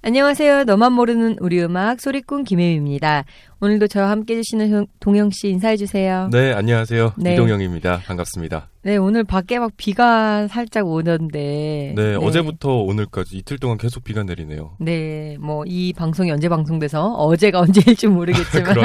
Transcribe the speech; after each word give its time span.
안녕하세요. 0.00 0.62
너만 0.64 0.92
모르는 0.92 1.36
우리 1.40 1.60
음악 1.60 2.00
소리꾼 2.00 2.44
김혜미입니다. 2.44 3.24
오늘도 3.60 3.88
저와 3.88 4.08
함께 4.10 4.36
해주시는 4.36 4.86
동영 5.00 5.30
씨 5.30 5.48
인사해 5.48 5.76
주세요. 5.76 6.28
네, 6.30 6.52
안녕하세요. 6.52 7.14
네. 7.18 7.34
이동영입니다. 7.34 8.02
반갑습니다. 8.06 8.70
네, 8.84 8.96
오늘 8.96 9.24
밖에 9.24 9.58
막 9.58 9.72
비가 9.76 10.46
살짝 10.46 10.86
오는데. 10.86 11.94
네, 11.96 12.14
어제부터 12.14 12.76
오늘까지 12.76 13.38
이틀 13.38 13.58
동안 13.58 13.76
계속 13.76 14.04
비가 14.04 14.22
내리네요. 14.22 14.76
네, 14.78 15.36
뭐 15.40 15.64
이 15.66 15.92
방송이 15.92 16.30
언제 16.30 16.48
방송돼서 16.48 17.14
어제가 17.14 17.58
언제일지 17.66 18.06
모르겠지만. 18.06 18.76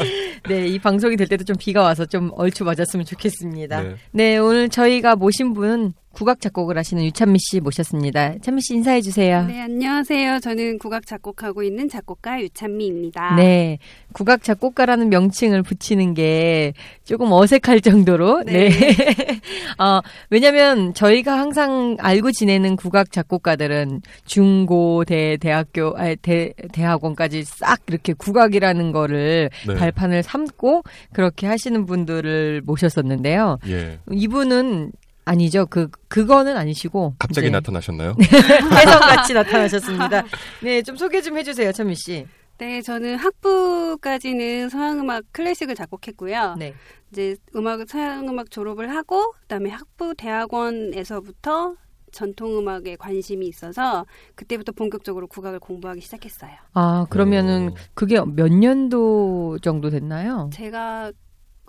네, 0.48 0.66
이 0.66 0.78
방송이 0.78 1.16
될 1.18 1.26
때도 1.28 1.44
좀 1.44 1.54
비가 1.58 1.82
와서 1.82 2.06
좀 2.06 2.30
얼추 2.34 2.64
맞았으면 2.64 3.04
좋겠습니다. 3.04 3.82
네, 3.82 3.94
네. 4.12 4.38
오늘 4.38 4.70
저희가 4.70 5.16
모신 5.16 5.52
분은 5.52 5.92
국악 6.16 6.40
작곡을 6.40 6.78
하시는 6.78 7.04
유찬미 7.04 7.38
씨 7.38 7.60
모셨습니다. 7.60 8.38
찬미 8.40 8.62
씨 8.62 8.74
인사해 8.74 9.02
주세요. 9.02 9.44
네, 9.44 9.60
안녕하세요. 9.60 10.40
저는 10.40 10.78
국악 10.78 11.04
작곡하고 11.04 11.62
있는 11.62 11.90
작곡가 11.90 12.40
유찬미입니다. 12.40 13.34
네. 13.36 13.78
국악 14.14 14.42
작곡가라는 14.42 15.10
명칭을 15.10 15.62
붙이는 15.62 16.14
게 16.14 16.72
조금 17.04 17.32
어색할 17.32 17.82
정도로. 17.82 18.44
네. 18.44 18.70
네. 18.70 18.96
어, 19.78 20.00
왜냐면 20.30 20.94
저희가 20.94 21.38
항상 21.38 21.98
알고 22.00 22.32
지내는 22.32 22.76
국악 22.76 23.12
작곡가들은 23.12 24.00
중고, 24.24 25.04
대, 25.04 25.36
대학교, 25.36 25.92
아, 25.98 26.14
대, 26.14 26.54
대학원까지 26.72 27.44
싹 27.44 27.80
이렇게 27.88 28.14
국악이라는 28.14 28.90
거를 28.92 29.50
네. 29.68 29.74
발판을 29.74 30.22
삼고 30.22 30.82
그렇게 31.12 31.46
하시는 31.46 31.84
분들을 31.84 32.62
모셨었는데요. 32.64 33.58
예. 33.68 33.98
이분은 34.10 34.92
아니죠. 35.26 35.66
그, 35.66 35.88
그거는 36.08 36.56
아니시고. 36.56 37.16
갑자기 37.18 37.48
이제 37.48 37.52
나타나셨나요? 37.52 38.14
혜성같이 38.22 39.34
나타나셨습니다. 39.34 40.22
네, 40.62 40.82
좀 40.82 40.96
소개 40.96 41.20
좀 41.20 41.36
해주세요, 41.36 41.72
천미 41.72 41.96
씨. 41.96 42.26
네, 42.58 42.80
저는 42.80 43.16
학부까지는 43.16 44.70
서양음악 44.70 45.24
클래식을 45.32 45.74
작곡했고요. 45.74 46.54
네. 46.58 46.74
이제 47.12 47.36
음악 47.54 47.80
서양음악 47.86 48.50
졸업을 48.50 48.94
하고 48.94 49.32
그다음에 49.42 49.68
학부 49.68 50.14
대학원에서부터 50.16 51.74
전통음악에 52.12 52.96
관심이 52.96 53.46
있어서 53.46 54.06
그때부터 54.36 54.72
본격적으로 54.72 55.26
국악을 55.26 55.58
공부하기 55.58 56.00
시작했어요. 56.00 56.52
아, 56.72 57.06
그러면은 57.10 57.70
오. 57.70 57.74
그게 57.94 58.18
몇 58.24 58.48
년도 58.50 59.58
정도 59.60 59.90
됐나요? 59.90 60.48
제가 60.52 61.12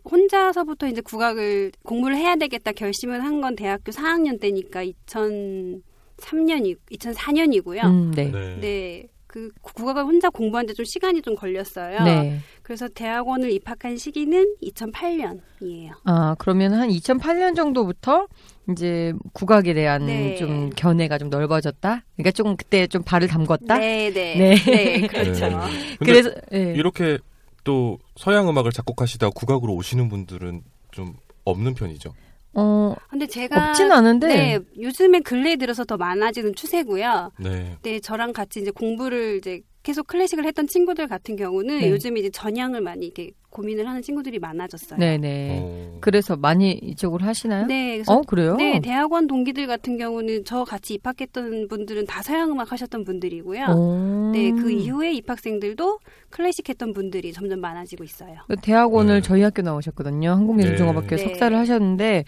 혼자서부터 0.09 0.87
이제 0.87 1.01
국악을 1.01 1.71
공부를 1.83 2.15
해야 2.17 2.35
되겠다 2.35 2.71
결심을 2.71 3.23
한 3.23 3.41
건 3.41 3.55
대학교 3.55 3.91
4학년 3.91 4.39
때니까 4.39 4.83
2003년이 4.83 6.77
2004년이고요. 6.91 7.83
음, 7.85 8.11
네. 8.15 8.31
네. 8.31 8.57
네. 8.59 9.07
그 9.27 9.51
국악을 9.61 10.03
혼자 10.03 10.29
공부하는데 10.29 10.73
좀 10.73 10.85
시간이 10.85 11.21
좀 11.21 11.35
걸렸어요. 11.35 12.01
네. 12.03 12.39
그래서 12.63 12.87
대학원을 12.87 13.51
입학한 13.51 13.97
시기는 13.97 14.55
2008년이에요. 14.63 15.91
아, 16.05 16.35
그러면 16.39 16.73
한 16.73 16.89
2008년 16.89 17.55
정도부터 17.55 18.27
이제 18.71 19.13
국악에 19.33 19.73
대한 19.73 20.05
네. 20.07 20.35
좀 20.37 20.69
견해가 20.75 21.17
좀 21.17 21.29
넓어졌다? 21.29 22.03
그러니까 22.15 22.31
조금 22.31 22.55
그때 22.55 22.87
좀 22.87 23.03
발을 23.03 23.27
담궜다? 23.27 23.77
네, 23.79 24.11
네. 24.11 24.35
네. 24.35 24.55
네, 24.65 25.07
그렇죠. 25.07 25.49
네. 25.49 25.97
그래서, 25.99 26.31
예. 26.53 26.73
이렇게 26.75 27.17
또 27.67 27.99
서양 28.15 28.47
음악을 28.47 28.71
작곡하시다가 28.71 29.31
국악으로 29.35 29.73
오시는 29.73 30.07
분들은 30.07 30.61
좀 30.91 31.17
없는 31.43 31.73
편이죠. 31.73 32.13
어, 32.53 32.95
근데 33.09 33.27
제가 33.27 33.69
없진 33.71 33.91
않은데. 33.91 34.27
네, 34.27 34.59
요즘에 34.81 35.19
근래에 35.19 35.57
들어서 35.57 35.83
더 35.83 35.97
많아지는 35.97 36.55
추세고요. 36.55 37.31
네. 37.37 37.75
네, 37.81 37.99
저랑 37.99 38.31
같이 38.31 38.61
이제 38.61 38.71
공부를 38.71 39.39
이제 39.39 39.59
계속 39.87 40.05
클래식을 40.07 40.43
했던 40.43 40.67
친구들 40.67 41.07
같은 41.07 41.37
경우는 41.37 41.79
네. 41.79 41.89
요즘에 41.89 42.19
이제 42.19 42.29
전향을 42.29 42.81
많이 42.81 43.05
이렇게 43.05 43.31
고민을 43.49 43.87
하는 43.87 44.01
친구들이 44.01 44.37
많아졌어요. 44.37 44.99
네네. 44.99 45.59
어, 45.61 45.97
그래서 46.01 46.35
많이 46.35 46.73
이쪽으로 46.73 47.23
하시나요? 47.23 47.67
네, 47.67 47.93
그래서 47.93 48.13
어, 48.13 48.21
그래요? 48.21 48.57
네, 48.57 48.81
대학원 48.81 49.27
동기들 49.27 49.65
같은 49.65 49.97
경우는 49.97 50.43
저 50.43 50.65
같이 50.65 50.95
입학했던 50.95 51.69
분들은 51.69 52.05
다 52.05 52.21
서양 52.21 52.51
음악 52.51 52.73
하셨던 52.73 53.05
분들이고요. 53.05 53.65
오. 53.67 54.31
네, 54.33 54.51
그 54.51 54.69
이후에 54.69 55.13
입학생들도 55.13 55.99
클래식 56.31 56.67
했던 56.67 56.91
분들이 56.91 57.31
점점 57.31 57.61
많아지고 57.61 58.03
있어요. 58.03 58.35
그 58.49 58.57
대학원을 58.57 59.15
네. 59.15 59.21
저희 59.21 59.41
학교 59.41 59.61
나오셨거든요. 59.61 60.31
한국예술종합학교 60.31 61.15
네. 61.15 61.17
석사를 61.17 61.57
하셨는데 61.57 62.25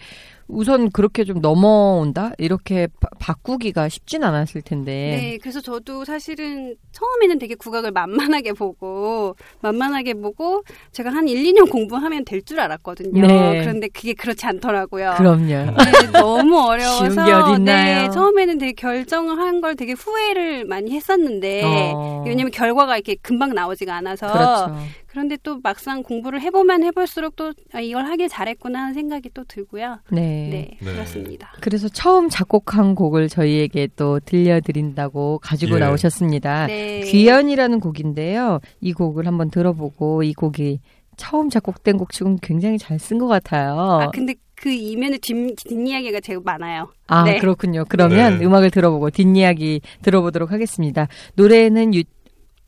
우선 0.52 0.90
그렇게 0.90 1.24
좀 1.24 1.40
넘어온다 1.40 2.32
이렇게 2.38 2.88
바, 3.00 3.08
바꾸기가 3.18 3.88
쉽진 3.88 4.24
않았을 4.24 4.62
텐데. 4.62 4.90
네, 5.20 5.38
그래서 5.40 5.60
저도 5.60 6.04
사실은 6.04 6.74
처음에는 6.92 7.38
되게 7.38 7.54
국악을 7.54 7.90
만만하게 7.92 8.52
보고 8.54 9.36
만만하게 9.62 10.14
보고 10.14 10.62
제가 10.92 11.10
한 11.10 11.28
1, 11.28 11.42
2년 11.44 11.70
공부하면 11.70 12.24
될 12.24 12.40
줄 12.42 12.58
알았거든요. 12.58 13.26
네. 13.26 13.60
그런데 13.60 13.88
그게 13.88 14.14
그렇지 14.14 14.46
않더라고요. 14.46 15.14
그럼요. 15.18 15.46
네, 15.46 16.10
너무 16.12 16.58
어려워서? 16.58 17.58
네, 17.60 18.08
처음에는 18.10 18.58
되게 18.58 18.72
결정을 18.72 19.38
한 19.38 19.60
걸 19.60 19.76
되게 19.76 19.92
후회를 19.92 20.64
많이 20.64 20.92
했었는데 20.92 21.62
어. 21.64 22.24
왜냐면 22.26 22.50
결과가 22.50 22.96
이렇게 22.96 23.14
금방 23.20 23.50
나오지가 23.54 23.94
않아서 23.96 24.32
그렇죠. 24.32 24.74
그런데 25.06 25.36
또 25.42 25.58
막상 25.62 26.02
공부를 26.02 26.40
해보면 26.40 26.82
해볼수록 26.84 27.36
또 27.36 27.52
아, 27.74 27.80
이걸 27.80 28.06
하길 28.06 28.28
잘했구나 28.30 28.80
하는 28.80 28.94
생각이 28.94 29.30
또 29.34 29.44
들고요. 29.44 29.98
네. 30.10 30.39
네, 30.48 30.70
네. 30.80 30.92
그렇습니다. 30.92 31.52
그래서 31.60 31.88
처음 31.88 32.28
작곡한 32.28 32.94
곡을 32.94 33.28
저희에게 33.28 33.88
또 33.96 34.20
들려드린다고 34.20 35.40
가지고 35.42 35.76
예. 35.76 35.80
나오셨습니다. 35.80 36.66
네. 36.66 37.00
귀연이라는 37.00 37.80
곡인데요. 37.80 38.60
이 38.80 38.92
곡을 38.92 39.26
한번 39.26 39.50
들어보고 39.50 40.22
이 40.22 40.32
곡이 40.32 40.80
처음 41.16 41.50
작곡된 41.50 41.98
곡 41.98 42.12
지금 42.12 42.36
굉장히 42.40 42.78
잘 42.78 42.98
쓴 42.98 43.18
것 43.18 43.26
같아요. 43.26 43.78
아 43.78 44.10
근데 44.10 44.34
그 44.54 44.70
이면에 44.70 45.18
뒷, 45.18 45.34
뒷이야기가 45.56 46.20
제일 46.20 46.40
많아요. 46.44 46.90
아, 47.06 47.24
네. 47.24 47.38
그렇군요. 47.38 47.84
그러면 47.88 48.38
네. 48.38 48.44
음악을 48.44 48.70
들어보고 48.70 49.10
뒷이야기 49.10 49.80
들어보도록 50.02 50.52
하겠습니다. 50.52 51.08
노래는 51.34 51.94
유, 51.94 52.02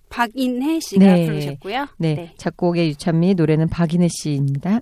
박인혜 0.08 0.80
씨가 0.80 1.04
네. 1.04 1.26
부르셨고요. 1.26 1.86
네, 1.98 2.32
작곡의 2.36 2.88
유찬미, 2.88 3.34
노래는 3.34 3.68
박인혜 3.68 4.08
씨입니다. 4.08 4.80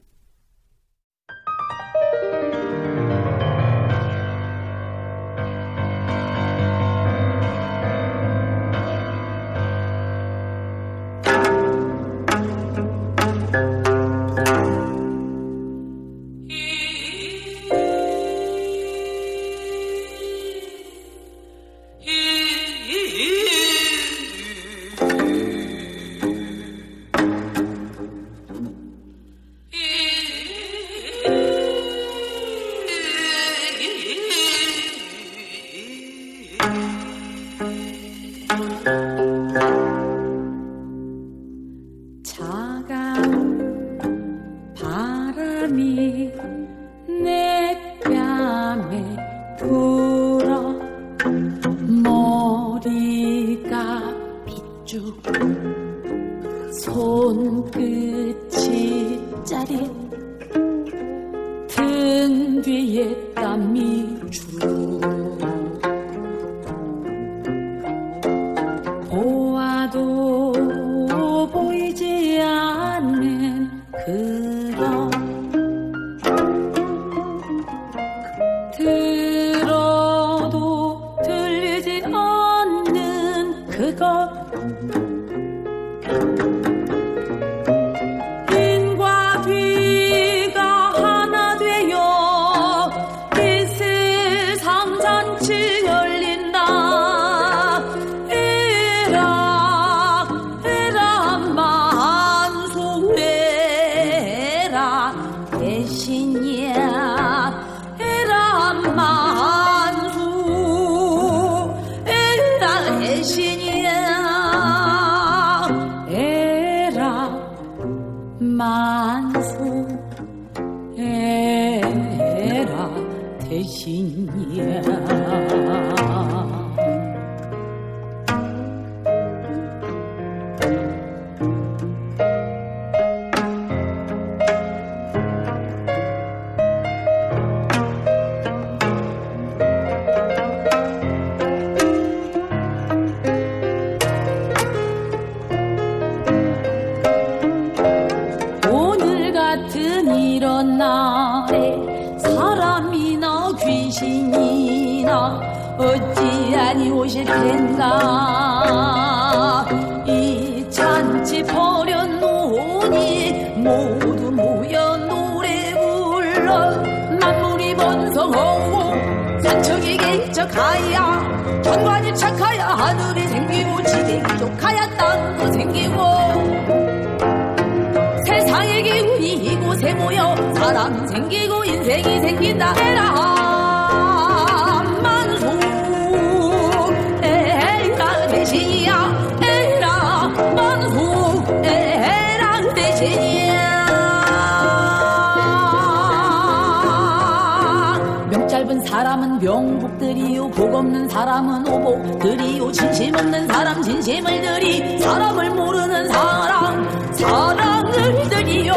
사람은 198.90 199.38
병복들이요. 199.38 200.48
복 200.50 200.74
없는 200.74 201.08
사람은 201.08 201.66
오복들이요. 201.68 202.72
진심 202.72 203.14
없는 203.14 203.46
사람 203.46 203.80
진심을 203.80 204.40
들이 204.40 204.98
사람을 204.98 205.50
모르는 205.50 206.08
사람 206.08 207.12
사랑을 207.14 208.28
들이요. 208.28 208.74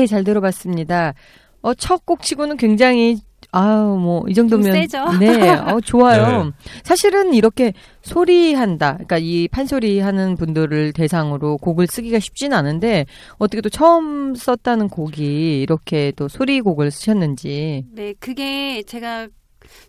네, 0.00 0.06
잘 0.06 0.24
들어봤습니다. 0.24 1.14
어, 1.62 1.74
첫 1.74 2.04
곡 2.04 2.22
치고는 2.22 2.56
굉장히 2.56 3.18
아우 3.54 3.98
뭐 3.98 4.24
이 4.28 4.34
정도면 4.34 4.64
좀 4.64 4.72
세죠? 4.74 5.12
네, 5.18 5.50
어 5.50 5.78
좋아요. 5.80 6.44
네. 6.44 6.50
사실은 6.84 7.34
이렇게 7.34 7.74
소리한다. 8.00 8.92
그러니까 8.94 9.18
이 9.18 9.46
판소리 9.48 10.00
하는 10.00 10.36
분들을 10.36 10.92
대상으로 10.94 11.58
곡을 11.58 11.86
쓰기가 11.86 12.18
쉽진 12.18 12.52
않은데 12.54 13.04
어떻게 13.38 13.60
또 13.60 13.68
처음 13.68 14.34
썼다는 14.34 14.88
곡이 14.88 15.60
이렇게 15.60 16.12
또 16.16 16.28
소리 16.28 16.60
곡을 16.62 16.90
쓰셨는지. 16.90 17.84
네, 17.92 18.14
그게 18.18 18.82
제가 18.84 19.28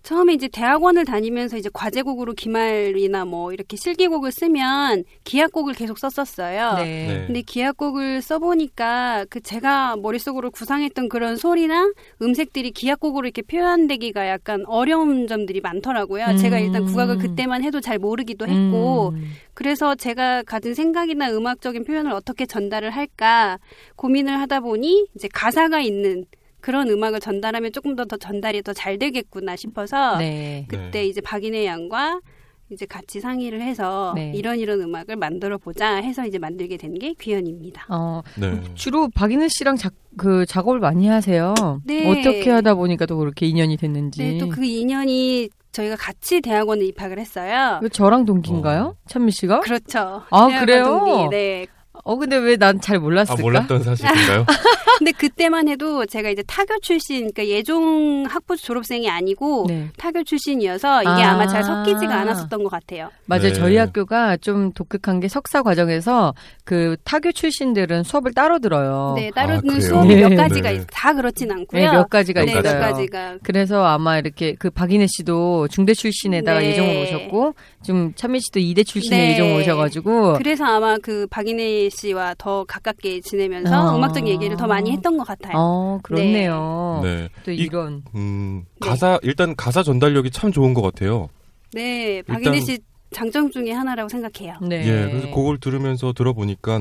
처음에 0.04 0.34
이제 0.34 0.48
대학원을 0.48 1.06
다니면서 1.06 1.58
이제 1.58 1.70
과제곡으로 1.74 2.34
기말이나 2.34 3.26
뭐 3.26 3.54
이렇게 3.54 3.78
실기곡을 3.78 4.32
쓰면 4.32 5.04
기악곡을 5.24 5.74
계속 5.74 5.98
썼었어요. 5.98 6.76
네. 6.76 7.24
근데 7.28 7.42
기악곡을 7.42 8.22
써보니까 8.22 9.26
그 9.30 9.42
제가 9.42 9.96
머릿속으로 9.98 10.52
구상했던 10.52 11.10
그런 11.10 11.38
소리나 11.38 11.92
음색들이 12.22 12.72
기악곡으로 12.72 13.26
이렇게 13.26 13.42
표현되기가 13.42 14.28
약간 14.28 14.64
어려운 14.68 15.28
점들이 15.28 15.62
많더라고요. 15.62 16.26
음. 16.26 16.38
제가 16.38 16.60
일단 16.60 16.86
국악을 16.86 17.18
그때만 17.18 17.64
해도 17.64 17.82
잘 17.82 17.98
모르기도 18.00 18.48
했고 18.48 19.10
음. 19.10 19.32
그래서 19.54 19.96
제가 19.96 20.44
가진 20.44 20.74
생각이나 20.74 21.32
음악적인 21.32 21.86
표현을 21.86 22.12
어떻게 22.12 22.46
전달을 22.46 22.90
할까 22.90 23.60
고민을 23.96 24.40
하다 24.42 24.62
보니 24.62 25.08
이제 25.16 25.28
가사가 25.32 25.82
있는 25.82 26.26
그런 26.64 26.88
음악을 26.90 27.20
전달하면 27.20 27.72
조금 27.74 27.96
더 27.96 28.06
더 28.06 28.16
전달이 28.18 28.62
더 28.64 28.72
잘 28.74 28.98
되겠구나 28.98 29.56
싶어서 29.58 30.18
네. 30.18 30.66
그때 30.70 30.92
네. 31.02 31.06
이제 31.06 31.20
박인혜 31.22 31.66
양과 31.66 32.22
이제 32.70 32.86
같이 32.86 33.20
상의를 33.20 33.62
해서 33.62 34.14
네. 34.16 34.32
이런 34.34 34.58
이런 34.58 34.82
음악을 34.82 35.16
만들어 35.18 35.58
보자 35.58 35.96
해서 35.98 36.26
이제 36.26 36.40
만들게 36.40 36.78
된 36.78 36.96
게 36.98 37.14
귀현입니다. 37.20 37.86
어, 37.90 38.22
네. 38.40 38.62
주로 38.76 39.10
박인혜 39.14 39.48
씨랑 39.50 39.76
작, 39.76 39.94
그 40.18 40.46
작업을 40.46 40.80
많이 40.80 41.08
하세요. 41.08 41.54
네. 41.86 42.10
어떻게 42.10 42.50
하다 42.50 42.76
보니까 42.76 43.06
또 43.06 43.18
그렇게 43.18 43.46
인연이 43.46 43.76
됐는지. 43.78 44.24
네, 44.24 44.38
또 44.38 44.48
그 44.50 44.64
인연이 44.64 45.50
저희가 45.74 45.96
같이 45.98 46.40
대학원에 46.40 46.86
입학을 46.86 47.20
했어요. 47.20 47.80
그 47.82 47.90
저랑 47.90 48.26
동기인가요? 48.26 48.96
찬미 49.08 49.32
씨가? 49.32 49.60
그렇죠. 49.62 50.22
아, 50.30 50.60
그래요? 50.60 50.86
동기. 50.86 51.30
네. 51.36 51.66
어 52.04 52.16
근데 52.18 52.36
왜 52.36 52.58
난잘 52.58 52.98
아, 52.98 53.00
몰랐을까? 53.00 53.42
몰랐던 53.42 53.84
사실인가요? 53.84 54.46
근데 55.00 55.12
그때만 55.12 55.68
해도 55.70 56.06
제가 56.06 56.30
이제 56.30 56.44
타교 56.46 56.80
출신, 56.82 57.32
그러니까 57.32 57.48
예종 57.48 58.26
학부 58.30 58.56
졸업생이 58.56 59.10
아니고 59.10 59.66
네. 59.68 59.88
타교 59.98 60.24
출신이어서 60.24 61.02
이게 61.02 61.10
아. 61.10 61.34
아. 61.34 61.38
마잘 61.38 61.64
섞이지가 61.64 62.14
않았었던 62.22 62.64
것 62.64 62.70
같아요. 62.70 63.10
맞아요. 63.26 63.44
네. 63.44 63.54
저희 63.54 63.78
학교가 63.78 64.38
좀 64.38 64.72
독특한 64.74 65.20
게 65.20 65.28
석사 65.28 65.64
과정에서 65.64 66.34
그 66.64 66.96
타교 67.06 67.32
출신들은 67.32 68.04
수업을 68.04 68.34
따로 68.34 68.60
들어요. 68.60 69.14
네, 69.18 69.32
따로는 69.34 69.62
그래요? 69.62 69.80
수업이 69.82 70.16
네. 70.16 70.28
몇 70.30 70.36
가지가 70.36 70.70
네. 70.70 70.76
있- 70.76 70.88
다 70.92 71.14
그렇진 71.14 71.52
않고요. 71.52 71.82
네, 71.82 71.92
몇 71.92 72.10
가지가 72.10 72.46
네, 72.46 72.54
몇 72.54 72.60
있어요. 72.60 72.80
몇 72.80 72.80
가지가. 72.80 73.38
그래서 73.44 73.84
아마 73.86 74.20
이렇게 74.20 74.54
그 74.60 74.70
박인혜 74.70 75.08
씨도 75.08 75.70
중대 75.70 75.94
출신에다가 75.94 76.60
네. 76.60 76.72
예종을 76.72 76.98
오셨고 77.04 77.56
좀 77.84 78.14
찬미 78.16 78.40
씨도 78.42 78.60
이대 78.60 78.84
출신에 78.84 79.18
네. 79.18 79.32
예종을 79.34 79.62
오셔가지고 79.62 80.34
그래서 80.34 80.66
아마 80.66 80.98
그 80.98 81.26
박인혜 81.30 81.90
씨와 81.94 82.36
더 82.38 82.64
가깝게 82.66 83.22
지내면서 83.22 83.94
어. 83.94 83.98
음악적 83.98 84.28
얘기를 84.28 84.58
더 84.58 84.68
많이 84.68 84.92
했던 84.92 85.18
것 85.18 85.26
같아요. 85.26 85.54
어 85.56 86.00
그렇네요. 86.04 87.00
네. 87.04 87.30
또 87.46 87.52
이- 87.52 87.58
이런 87.58 88.04
음, 88.16 88.64
네. 88.82 88.88
가사 88.90 89.20
일단 89.24 89.56
가사 89.56 89.84
전달력이 89.84 90.32
참 90.32 90.52
좋은 90.52 90.74
것 90.74 90.82
같아요. 90.82 91.30
네, 91.74 92.22
박인혜 92.24 92.58
일단- 92.58 92.62
씨 92.66 92.80
장점 93.12 93.52
중에 93.52 93.72
하나라고 93.72 94.10
생각해요. 94.10 94.56
네. 94.68 94.78
예, 94.88 95.10
그래서 95.12 95.30
곡을 95.30 95.60
들으면서 95.60 96.14
들어보니까 96.14 96.80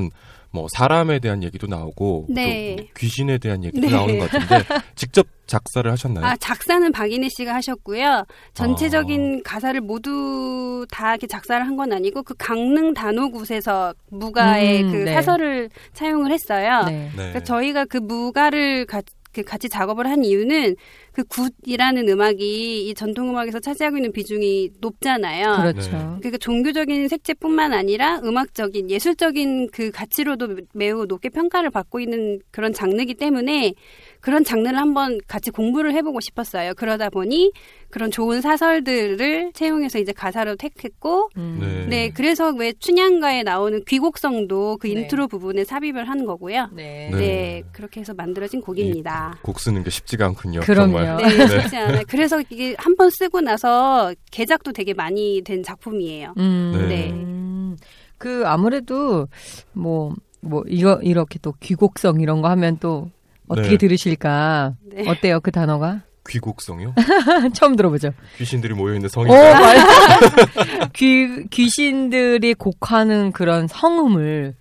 뭐 0.52 0.66
사람에 0.74 1.18
대한 1.18 1.42
얘기도 1.42 1.66
나오고 1.66 2.26
네. 2.28 2.76
또 2.78 2.84
귀신에 2.98 3.38
대한 3.38 3.64
얘기도 3.64 3.86
네. 3.86 3.92
나오는 3.92 4.18
것 4.18 4.30
같은데 4.30 4.64
직접 4.94 5.26
작사를 5.46 5.90
하셨나요? 5.90 6.24
아, 6.24 6.36
작사는 6.36 6.92
박인혜 6.92 7.28
씨가 7.36 7.54
하셨고요. 7.54 8.24
전체적인 8.54 9.40
아. 9.44 9.48
가사를 9.48 9.80
모두 9.80 10.86
다 10.90 11.10
이렇게 11.10 11.26
작사를 11.26 11.66
한 11.66 11.72
건 11.72 11.90
아니고 11.92 12.22
그 12.22 12.34
강릉 12.38 12.92
단오굿에서 12.92 13.94
무가의 14.10 14.82
음, 14.84 14.92
그 14.92 14.96
네. 14.98 15.14
사설을 15.14 15.70
차용을 15.94 16.30
했어요. 16.30 16.82
네. 16.86 16.92
네. 16.92 17.10
그러니까 17.16 17.40
저희가 17.40 17.86
그 17.86 17.96
무가를 17.96 18.84
가, 18.84 19.00
그 19.32 19.42
같이 19.42 19.68
작업을 19.68 20.06
한 20.06 20.24
이유는 20.24 20.76
그 21.12 21.24
굿이라는 21.24 22.08
음악이 22.08 22.88
이 22.88 22.94
전통 22.94 23.30
음악에서 23.30 23.60
차지하고 23.60 23.96
있는 23.96 24.12
비중이 24.12 24.70
높잖아요. 24.80 25.56
그렇죠. 25.56 25.90
그러니까 25.90 26.38
종교적인 26.38 27.08
색채뿐만 27.08 27.72
아니라 27.72 28.20
음악적인 28.22 28.90
예술적인 28.90 29.70
그 29.72 29.90
가치로도 29.90 30.56
매우 30.74 31.06
높게 31.06 31.28
평가를 31.28 31.70
받고 31.70 32.00
있는 32.00 32.40
그런 32.50 32.72
장르이기 32.72 33.14
때문에 33.14 33.74
그런 34.22 34.44
장르를 34.44 34.78
한번 34.78 35.18
같이 35.26 35.50
공부를 35.50 35.92
해보고 35.94 36.20
싶었어요. 36.20 36.74
그러다 36.74 37.10
보니 37.10 37.52
그런 37.90 38.10
좋은 38.10 38.40
사설들을 38.40 39.50
차용해서 39.52 39.98
이제 39.98 40.12
가사로 40.12 40.54
택했고 40.56 41.28
음. 41.36 41.58
네. 41.60 41.86
네 41.86 42.10
그래서 42.10 42.50
왜 42.52 42.72
춘향가에 42.72 43.42
나오는 43.42 43.84
귀곡성도 43.84 44.78
그 44.78 44.86
네. 44.86 44.92
인트로 44.94 45.26
부분에 45.26 45.64
삽입을 45.64 46.08
한 46.08 46.24
거고요. 46.24 46.68
네. 46.72 47.10
네, 47.10 47.18
네. 47.18 47.62
그렇게 47.72 48.00
해서 48.00 48.14
만들어진 48.14 48.60
곡입니다. 48.60 49.38
곡 49.42 49.58
쓰는 49.58 49.82
게 49.82 49.90
쉽지가 49.90 50.24
않군요. 50.26 50.60
그럼요. 50.60 50.98
정말. 50.98 51.16
네, 51.16 51.46
쉽지 51.60 51.76
않아요. 51.76 52.02
그래서 52.08 52.40
이게 52.48 52.74
한 52.78 52.92
번 52.96 53.10
쓰고 53.10 53.40
나서 53.40 54.14
개작도 54.30 54.72
되게 54.72 54.92
많이 54.94 55.42
된 55.42 55.62
작품이에요. 55.62 56.34
음, 56.36 56.86
네. 56.88 57.10
음, 57.10 57.76
그 58.18 58.44
아무래도 58.46 59.26
뭐뭐 59.72 60.64
이거 60.68 61.00
이렇게 61.02 61.38
또 61.40 61.52
귀곡성 61.60 62.20
이런 62.20 62.40
거 62.42 62.48
하면 62.50 62.76
또 62.78 63.10
어떻게 63.52 63.70
네. 63.70 63.76
들으실까? 63.78 64.74
네. 64.94 65.04
어때요 65.08 65.40
그 65.40 65.50
단어가? 65.50 66.00
귀곡성이요? 66.28 66.94
처음 67.54 67.74
들어보죠. 67.76 68.10
귀신들이 68.36 68.74
모여 68.74 68.94
있는 68.94 69.06
오, 69.06 69.08
성인가요? 69.08 69.54
맞아. 69.54 70.88
귀 70.94 71.46
귀신들이 71.50 72.54
곡하는 72.54 73.32
그런 73.32 73.66
성음을 73.66 74.54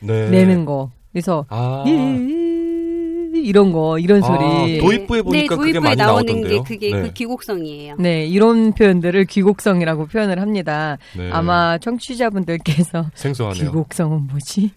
네. 0.00 0.30
내는 0.30 0.64
거. 0.64 0.90
그래서 1.12 1.44
아. 1.48 1.82
이- 1.86 1.90
이런 3.44 3.72
거 3.72 3.98
이런 3.98 4.22
아, 4.22 4.26
소리. 4.26 4.78
도입부에 4.78 5.22
보니까 5.22 5.40
네, 5.40 5.46
그게 5.46 5.56
도입부에 5.72 5.80
많이 5.80 5.96
나오는 5.96 6.26
나오던데요. 6.26 6.62
게 6.62 6.68
그게 6.74 6.90
네. 6.94 7.02
그 7.02 7.12
귀곡성이에요. 7.12 7.96
네, 7.98 8.26
이런 8.26 8.72
표현들을 8.72 9.24
귀곡성이라고 9.26 10.06
표현을 10.06 10.40
합니다. 10.40 10.98
네. 11.16 11.30
아마 11.32 11.78
청취자분들께서 11.78 13.10
생소하네요. 13.14 13.64
귀곡성은 13.64 14.26
뭐지? 14.30 14.70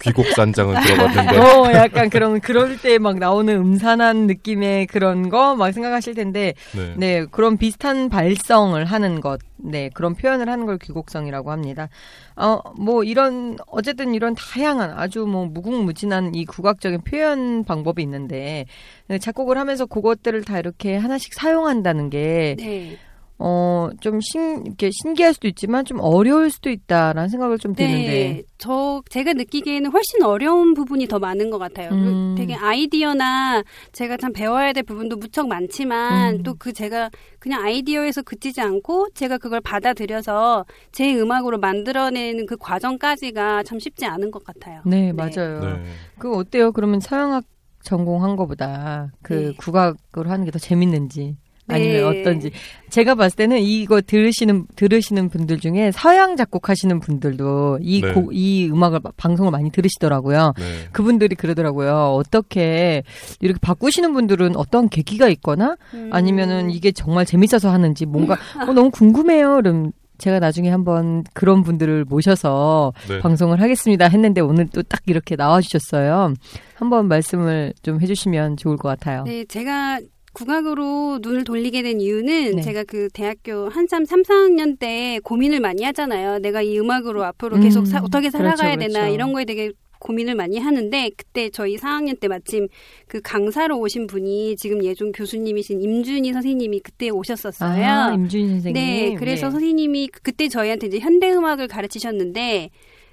귀곡산장은 0.00 0.80
들어봤는데. 0.82 1.38
어, 1.38 1.72
약간 1.72 2.10
그런 2.10 2.40
그럴 2.40 2.76
때 2.80 2.96
막 2.98 3.18
나오는 3.18 3.54
음산한 3.54 4.26
느낌의 4.26 4.86
그런 4.86 5.28
거 5.28 5.54
막 5.56 5.72
생각하실 5.72 6.14
텐데, 6.14 6.54
네. 6.74 6.94
네 6.96 7.26
그런 7.30 7.56
비슷한 7.56 8.08
발성을 8.08 8.82
하는 8.84 9.20
것, 9.20 9.38
네 9.56 9.90
그런 9.94 10.14
표현을 10.14 10.48
하는 10.48 10.66
걸 10.66 10.78
귀곡성이라고 10.78 11.50
합니다. 11.50 11.88
어, 12.36 12.60
뭐 12.76 13.04
이런 13.04 13.56
어쨌든 13.66 14.14
이런 14.14 14.34
다양한 14.34 14.90
아주 14.90 15.26
뭐 15.26 15.46
무궁무진한 15.46 16.34
이 16.34 16.44
국악적인 16.44 17.02
표현 17.02 17.64
방법이 17.64 18.02
있는데 18.02 18.66
네, 19.08 19.18
작곡을 19.18 19.58
하면서 19.58 19.86
그것들을 19.86 20.44
다 20.44 20.58
이렇게 20.58 20.96
하나씩 20.96 21.34
사용한다는 21.34 22.10
게 22.10 22.56
네. 22.58 22.98
어, 23.38 23.90
좀 24.00 24.20
신, 24.20 24.64
이렇게 24.64 24.90
신기할 24.90 25.34
수도 25.34 25.46
있지만 25.48 25.84
좀 25.84 25.98
어려울 26.00 26.50
수도 26.50 26.70
있다라는 26.70 27.28
생각을 27.28 27.58
좀 27.58 27.74
드는데. 27.74 28.06
네, 28.06 28.42
저 28.56 29.02
제가 29.10 29.34
느끼기에는 29.34 29.90
훨씬 29.90 30.22
어려운 30.22 30.72
부분이 30.72 31.06
더 31.06 31.18
많은 31.18 31.50
것 31.50 31.58
같아요. 31.58 31.90
음. 31.90 32.34
그 32.34 32.40
되게 32.40 32.54
아이디어나 32.54 33.62
제가 33.92 34.16
참 34.16 34.32
배워야 34.32 34.72
될 34.72 34.84
부분도 34.84 35.16
무척 35.16 35.48
많지만 35.48 36.36
음. 36.36 36.42
또그 36.42 36.72
제가 36.72 37.10
그냥 37.38 37.62
아이디어에서 37.62 38.22
그치지 38.22 38.60
않고 38.62 39.08
제가 39.14 39.36
그걸 39.36 39.60
받아들여서 39.60 40.64
제 40.92 41.14
음악으로 41.14 41.58
만들어내는 41.58 42.46
그 42.46 42.56
과정까지가 42.56 43.64
참 43.64 43.78
쉽지 43.78 44.06
않은 44.06 44.30
것 44.30 44.44
같아요. 44.44 44.80
네, 44.86 45.12
맞아요. 45.12 45.60
네. 45.60 45.82
그 46.18 46.34
어때요? 46.34 46.72
그러면 46.72 47.00
서양학 47.00 47.44
전공한 47.82 48.34
거보다 48.34 49.12
그 49.22 49.32
네. 49.34 49.52
국악으로 49.58 50.30
하는 50.30 50.44
게 50.44 50.50
더 50.50 50.58
재밌는지 50.58 51.36
아니면 51.68 52.12
네. 52.12 52.20
어떤지 52.20 52.50
제가 52.90 53.14
봤을 53.16 53.36
때는 53.36 53.58
이거 53.60 54.00
들으시는 54.00 54.66
들으시는 54.76 55.28
분들 55.28 55.58
중에 55.58 55.90
서양 55.92 56.36
작곡하시는 56.36 57.00
분들도 57.00 57.78
이 57.82 58.00
네. 58.00 58.12
곡, 58.12 58.30
이 58.32 58.68
음악을 58.70 59.00
마- 59.02 59.10
방송을 59.16 59.50
많이 59.50 59.70
들으시더라고요. 59.70 60.52
네. 60.56 60.64
그분들이 60.92 61.34
그러더라고요. 61.34 62.14
어떻게 62.14 63.02
이렇게 63.40 63.58
바꾸시는 63.60 64.12
분들은 64.12 64.56
어떤 64.56 64.88
계기가 64.88 65.28
있거나 65.28 65.76
음. 65.94 66.10
아니면은 66.12 66.70
이게 66.70 66.92
정말 66.92 67.26
재밌어서 67.26 67.70
하는지 67.70 68.06
뭔가 68.06 68.36
어, 68.68 68.72
너무 68.72 68.90
궁금해요. 68.90 69.56
그럼 69.56 69.92
제가 70.18 70.38
나중에 70.38 70.70
한번 70.70 71.24
그런 71.34 71.62
분들을 71.62 72.06
모셔서 72.06 72.94
네. 73.06 73.18
방송을 73.18 73.60
하겠습니다 73.60 74.08
했는데 74.08 74.40
오늘 74.40 74.66
또 74.68 74.82
딱 74.82 75.00
이렇게 75.06 75.36
나와주셨어요. 75.36 76.32
한번 76.74 77.08
말씀을 77.08 77.74
좀 77.82 78.00
해주시면 78.00 78.56
좋을 78.56 78.76
것 78.78 78.88
같아요. 78.88 79.24
네, 79.24 79.44
제가 79.44 80.00
국악으로 80.36 81.18
눈을 81.22 81.44
돌리게 81.44 81.82
된 81.82 81.98
이유는 82.00 82.56
네. 82.56 82.62
제가 82.62 82.84
그 82.84 83.08
대학교 83.14 83.70
한참 83.70 84.04
3, 84.04 84.22
4학년 84.22 84.78
때 84.78 85.18
고민을 85.24 85.60
많이 85.60 85.82
하잖아요. 85.82 86.40
내가 86.40 86.60
이 86.60 86.78
음악으로 86.78 87.24
앞으로 87.24 87.56
음, 87.56 87.62
계속 87.62 87.86
사- 87.86 88.00
어떻게 88.02 88.28
살아가야 88.30 88.74
그렇죠, 88.76 88.88
되나 88.92 89.00
그렇죠. 89.00 89.14
이런 89.14 89.32
거에 89.32 89.46
되게 89.46 89.72
고민을 89.98 90.34
많이 90.34 90.58
하는데 90.58 91.10
그때 91.16 91.48
저희 91.48 91.76
4학년 91.78 92.20
때 92.20 92.28
마침 92.28 92.68
그 93.08 93.22
강사로 93.22 93.78
오신 93.80 94.06
분이 94.08 94.56
지금 94.56 94.84
예종 94.84 95.12
교수님이신 95.12 95.80
임준희 95.80 96.34
선생님이 96.34 96.80
그때 96.80 97.08
오셨었어요. 97.08 97.84
아, 97.86 98.12
임준희 98.12 98.48
선생님. 98.48 98.72
네, 98.74 99.14
그래서 99.18 99.46
네. 99.46 99.50
선생님이 99.52 100.08
그때 100.22 100.48
저희한테 100.48 100.88
이제 100.88 100.98
현대 100.98 101.32
음악을 101.32 101.66
가르치셨는데 101.66 102.68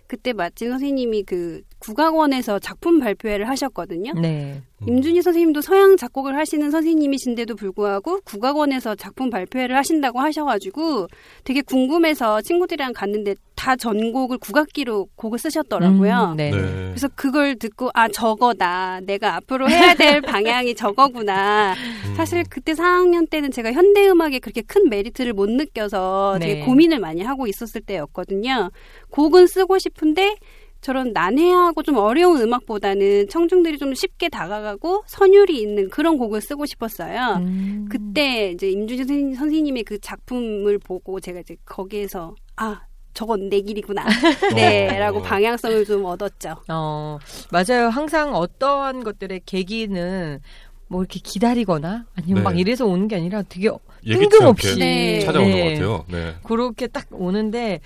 그때 0.07 0.33
마침 0.33 0.69
선생님이 0.69 1.23
그 1.23 1.61
국악원에서 1.83 2.59
작품 2.59 2.99
발표회를 2.99 3.49
하셨거든요. 3.49 4.13
네. 4.13 4.61
임준희 4.87 5.21
선생님도 5.21 5.61
서양 5.61 5.97
작곡을 5.97 6.37
하시는 6.37 6.71
선생님이신데도 6.71 7.55
불구하고 7.55 8.19
국악원에서 8.25 8.95
작품 8.95 9.29
발표회를 9.29 9.75
하신다고 9.77 10.19
하셔가지고 10.19 11.07
되게 11.43 11.61
궁금해서 11.61 12.41
친구들이랑 12.41 12.93
갔는데 12.93 13.35
다 13.55 13.75
전곡을 13.75 14.39
국악기로 14.39 15.07
곡을 15.15 15.39
쓰셨더라고요. 15.39 16.31
음, 16.31 16.37
네. 16.37 16.51
네. 16.51 16.57
그래서 16.57 17.07
그걸 17.15 17.55
듣고 17.55 17.91
아 17.93 18.07
저거다 18.07 19.01
내가 19.05 19.35
앞으로 19.35 19.69
해야 19.69 19.93
될 19.93 20.19
방향이 20.21 20.75
저거구나 20.75 21.73
음. 21.73 22.15
사실 22.15 22.43
그때 22.49 22.73
4학년 22.73 23.29
때는 23.29 23.51
제가 23.51 23.71
현대 23.71 24.07
음악에 24.09 24.39
그렇게 24.39 24.61
큰 24.61 24.89
메리트를 24.89 25.33
못 25.33 25.49
느껴서 25.49 26.37
되게 26.41 26.55
네. 26.55 26.65
고민을 26.65 26.99
많이 26.99 27.21
하고 27.21 27.47
있었을 27.47 27.81
때였거든요 27.81 28.69
곡은 29.11 29.47
쓰고 29.47 29.79
싶은데 29.79 30.35
저런 30.83 31.13
난해하고 31.13 31.81
좀 31.81 31.97
어려운 31.97 32.41
음악보다는 32.41 33.29
청중들이 33.29 33.77
좀 33.77 33.95
쉽게 33.95 34.27
다가가고 34.27 35.03
선율이 35.07 35.59
있는 35.59 35.89
그런 35.89 36.17
곡을 36.17 36.41
쓰고 36.41 36.65
싶었어요. 36.65 37.37
음. 37.37 37.87
그때 37.89 38.51
이제 38.51 38.71
선생님, 38.73 39.33
선생님의 39.33 39.83
그 39.85 39.97
작품을 39.99 40.77
보고 40.79 41.21
제가 41.21 41.39
이제 41.39 41.55
거기에서 41.65 42.35
아 42.57 42.81
저건 43.13 43.49
내 43.49 43.61
길이구나. 43.61 44.03
네 44.55 44.99
라고 44.99 45.19
어. 45.19 45.21
방향성을 45.21 45.85
좀 45.85 46.03
얻었죠. 46.03 46.57
어, 46.67 47.17
맞아요. 47.49 47.87
항상 47.87 48.35
어떠한 48.35 49.05
것들의 49.05 49.41
계기는 49.45 50.39
뭐 50.87 51.01
이렇게 51.01 51.19
기다리거나 51.23 52.05
아니면 52.15 52.35
네. 52.35 52.41
막 52.41 52.59
이래서 52.59 52.85
오는 52.85 53.07
게 53.07 53.15
아니라 53.15 53.41
되게 53.43 53.69
뜬금없이 54.03 54.77
네. 54.77 55.21
찾아오는 55.21 55.51
네. 55.51 55.63
것 55.63 55.69
같아요. 55.69 56.05
네. 56.09 56.35
그렇게 56.43 56.87
딱 56.87 57.07
오는데 57.11 57.79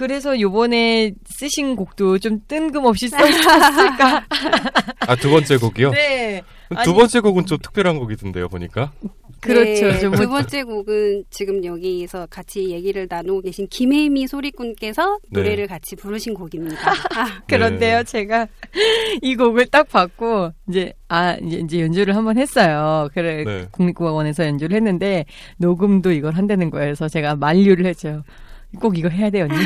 그래서 0.00 0.40
요번에 0.40 1.12
쓰신 1.26 1.76
곡도 1.76 2.18
좀 2.18 2.40
뜬금없이 2.48 3.08
썼을까? 3.08 4.24
아 5.06 5.16
두 5.16 5.30
번째 5.30 5.58
곡이요? 5.58 5.90
네. 5.90 6.42
두 6.70 6.76
아니- 6.78 6.92
번째 6.94 7.20
곡은 7.20 7.44
좀 7.46 7.58
특별한 7.58 7.98
곡이던데요, 7.98 8.48
보니까. 8.48 8.92
그렇죠. 9.40 9.88
네, 9.88 9.98
좀두 10.00 10.28
번째 10.28 10.62
곡은 10.64 11.24
지금 11.30 11.64
여기서 11.64 12.26
같이 12.30 12.70
얘기를 12.70 13.06
나누고 13.08 13.40
계신 13.42 13.66
김혜미 13.68 14.26
소리꾼께서 14.26 15.18
네. 15.30 15.40
노래를 15.40 15.66
같이 15.66 15.96
부르신 15.96 16.34
곡입니다. 16.34 16.90
아, 16.90 17.40
그런데요, 17.48 17.98
네. 17.98 18.04
제가 18.04 18.46
이 19.22 19.36
곡을 19.36 19.66
딱 19.66 19.88
받고 19.88 20.52
이제 20.68 20.92
아 21.08 21.34
이제, 21.42 21.56
이제 21.58 21.80
연주를 21.80 22.16
한번 22.16 22.36
했어요. 22.38 23.08
그래 23.14 23.44
네. 23.44 23.66
국립국악원에서 23.70 24.44
연주를 24.46 24.76
했는데 24.76 25.24
녹음도 25.56 26.12
이걸 26.12 26.34
한다는 26.36 26.68
거예요. 26.70 26.86
그래서 26.88 27.08
제가 27.08 27.36
만류를 27.36 27.86
했죠. 27.86 28.22
꼭 28.78 28.96
이거 28.98 29.08
해야 29.08 29.30
돼 29.30 29.42
언니. 29.42 29.54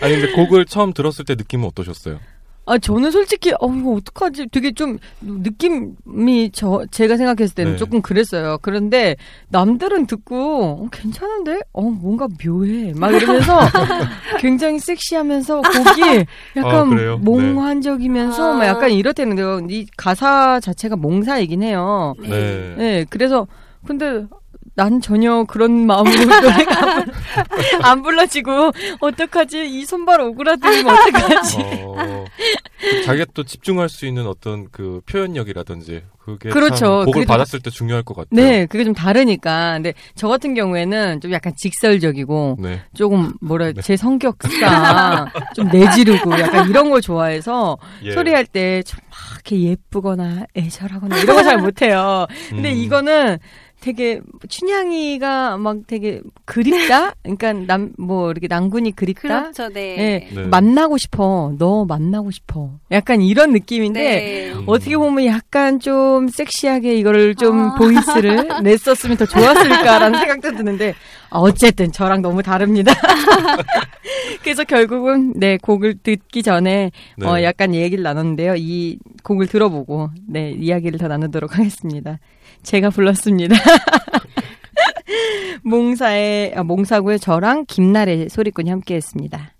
아니 0.00 0.20
근데 0.20 0.32
곡을 0.32 0.66
처음 0.66 0.92
들었을 0.92 1.24
때 1.24 1.34
느낌은 1.34 1.66
어떠셨어요? 1.68 2.18
아 2.66 2.78
저는 2.78 3.10
솔직히 3.10 3.52
어 3.60 3.74
이거 3.74 3.92
어떡하지? 3.92 4.46
되게 4.50 4.72
좀 4.72 4.98
느낌이 5.20 6.50
저 6.52 6.84
제가 6.90 7.18
생각했을 7.18 7.54
때는 7.54 7.72
네. 7.72 7.76
조금 7.76 8.00
그랬어요. 8.00 8.58
그런데 8.62 9.16
남들은 9.48 10.06
듣고 10.06 10.84
어, 10.84 10.88
괜찮은데? 10.90 11.60
어 11.72 11.82
뭔가 11.82 12.26
묘해. 12.42 12.94
막 12.96 13.12
이러면서 13.12 13.58
굉장히 14.40 14.78
섹시하면서 14.78 15.60
곡이 15.60 16.24
약간 16.56 16.74
아, 16.74 16.84
그래요? 16.84 17.18
몽환적이면서 17.18 18.54
아. 18.54 18.56
막 18.56 18.64
약간 18.66 18.90
이렇다는데요. 18.92 19.66
이 19.68 19.86
가사 19.98 20.58
자체가 20.60 20.96
몽사이긴 20.96 21.62
해요. 21.62 22.14
네. 22.18 22.74
네, 22.78 23.06
그래서 23.10 23.46
근데 23.86 24.24
난 24.76 25.00
전혀 25.00 25.44
그런 25.44 25.86
마음으로 25.86 26.12
노래가 26.24 27.04
안 27.82 28.02
불러지고 28.02 28.72
어떡하지? 29.00 29.66
이 29.68 29.84
손발 29.84 30.20
오그라들면 30.20 30.86
어떡하지? 30.88 31.58
어, 31.84 32.24
자기가 33.06 33.26
또 33.34 33.44
집중할 33.44 33.88
수 33.88 34.04
있는 34.06 34.26
어떤 34.26 34.66
그 34.72 35.00
표현력이라든지 35.06 36.02
그게 36.18 36.48
그렇죠. 36.48 37.04
좀- 37.12 37.24
받았을 37.26 37.60
때 37.60 37.70
중요할 37.70 38.02
것 38.02 38.14
같아요. 38.16 38.28
네, 38.32 38.66
그게 38.66 38.82
좀 38.84 38.94
다르니까. 38.94 39.74
근데 39.74 39.92
저 40.16 40.26
같은 40.26 40.54
경우에는 40.54 41.20
좀 41.20 41.30
약간 41.32 41.52
직설적이고 41.56 42.56
네. 42.60 42.80
조금 42.94 43.32
뭐라 43.42 43.72
네. 43.72 43.80
제 43.82 43.96
성격상 43.96 45.26
좀 45.54 45.68
내지르고 45.68 46.32
약간 46.40 46.68
이런 46.68 46.90
걸 46.90 47.00
좋아해서 47.00 47.78
예. 48.04 48.12
소리할 48.12 48.46
때 48.46 48.82
좀 48.84 48.98
막 49.08 49.14
이렇게 49.34 49.60
예쁘거나 49.70 50.46
애절하거나 50.56 51.18
이런 51.18 51.36
거 51.36 51.42
잘 51.44 51.58
못해요. 51.58 52.26
근데 52.48 52.72
음. 52.72 52.76
이거는 52.76 53.38
되게 53.84 54.20
춘향이가 54.48 55.58
막 55.58 55.76
되게 55.86 56.22
그립다. 56.46 57.14
그러니까 57.22 57.52
남 57.52 57.92
뭐 57.98 58.30
이렇게 58.30 58.46
난군이 58.48 58.92
그립다. 58.96 59.42
그렇죠, 59.52 59.68
네. 59.68 60.28
예, 60.30 60.34
네. 60.34 60.46
만나고 60.46 60.96
싶어. 60.98 61.52
너 61.58 61.84
만나고 61.84 62.30
싶어. 62.30 62.70
약간 62.90 63.20
이런 63.20 63.52
느낌인데 63.52 64.00
네. 64.00 64.52
음. 64.52 64.64
어떻게 64.66 64.96
보면 64.96 65.26
약간 65.26 65.80
좀 65.80 66.28
섹시하게 66.28 66.96
이거를 66.96 67.34
좀 67.34 67.58
아. 67.60 67.74
보이스를 67.74 68.48
냈었으면 68.62 69.16
더 69.18 69.26
좋았을까라는 69.26 70.18
생각도 70.18 70.56
드는데 70.56 70.94
아, 71.23 71.23
어쨌든 71.40 71.92
저랑 71.92 72.22
너무 72.22 72.42
다릅니다. 72.42 72.92
그래서 74.42 74.64
결국은 74.64 75.32
네 75.36 75.56
곡을 75.56 75.96
듣기 76.02 76.42
전에 76.42 76.90
네. 77.16 77.26
어, 77.26 77.42
약간 77.42 77.74
얘기를 77.74 78.02
나눴는데요. 78.02 78.54
이 78.56 78.98
곡을 79.22 79.46
들어보고 79.46 80.10
네 80.28 80.50
이야기를 80.50 80.98
더 80.98 81.08
나누도록 81.08 81.58
하겠습니다. 81.58 82.18
제가 82.62 82.90
불렀습니다. 82.90 83.56
몽사의 85.64 86.54
아, 86.56 86.62
몽사구의 86.62 87.18
저랑 87.18 87.64
김나래 87.66 88.28
소리꾼이 88.28 88.70
함께했습니다. 88.70 89.53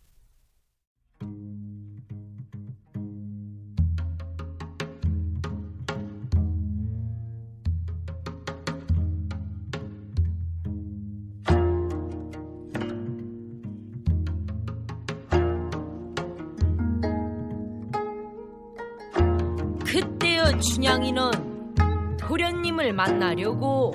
춘향이는 20.60 22.16
도련님을 22.18 22.92
만나려고 22.92 23.92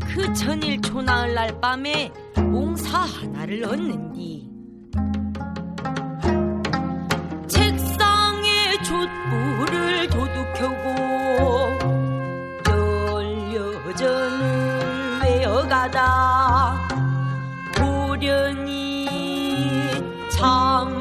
그 0.00 0.32
전일 0.34 0.80
초나흘 0.80 1.34
날 1.34 1.60
밤에 1.60 2.12
몽사 2.36 2.98
하나를 2.98 3.64
얻는디. 3.64 4.48
책상에 7.46 8.82
촛불을 8.82 10.08
도둑혀고 10.08 10.90
열여전을 13.94 15.20
외어가다. 15.22 16.88
도련이 17.76 19.06
잠 20.30 20.99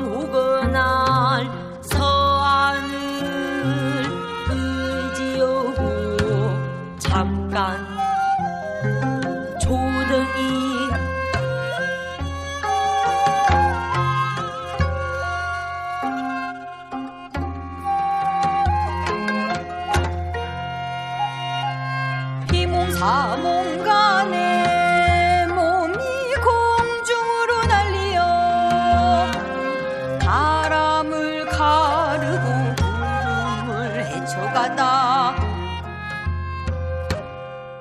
가져가다. 34.40 35.36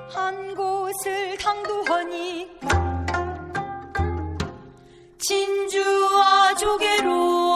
한 0.09 0.55
곳을 0.55 1.37
당도하니 1.37 2.49
진주와 5.19 6.55
조개로 6.55 7.48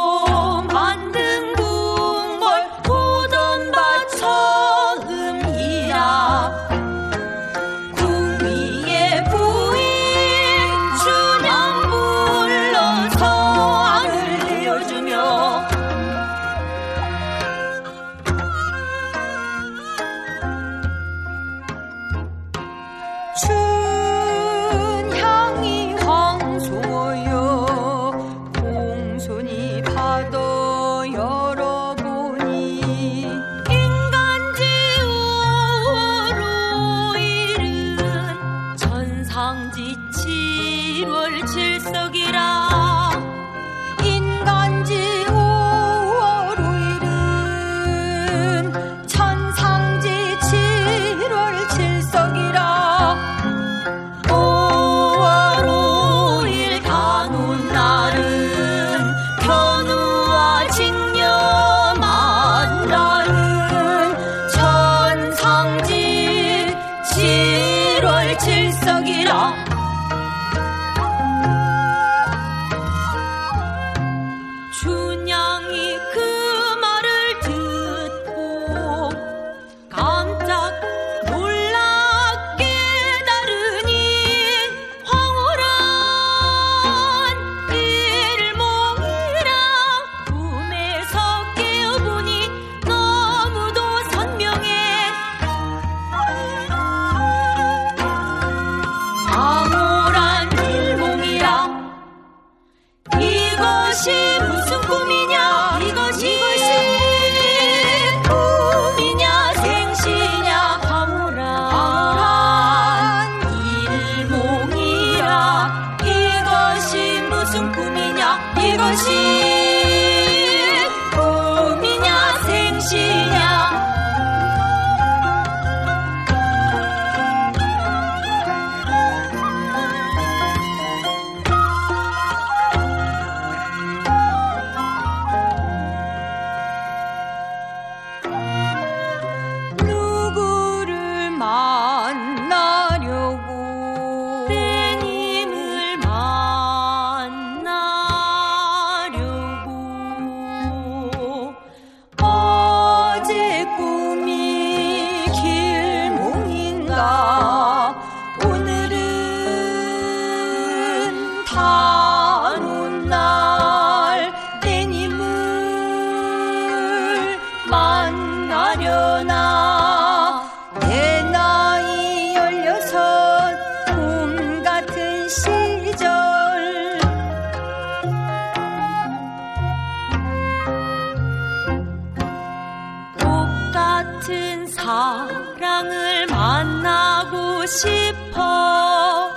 싶어. 187.65 189.31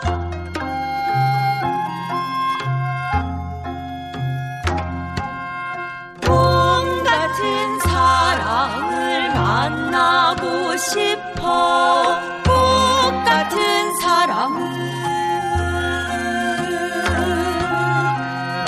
꿈 6.22 7.04
같은 7.04 7.78
사랑을 7.80 9.28
만나고 9.34 10.76
싶어. 10.76 12.20
똑같은 12.44 13.94
사랑을 14.00 14.66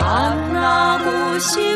만나고 0.00 1.38
싶어 1.38 1.67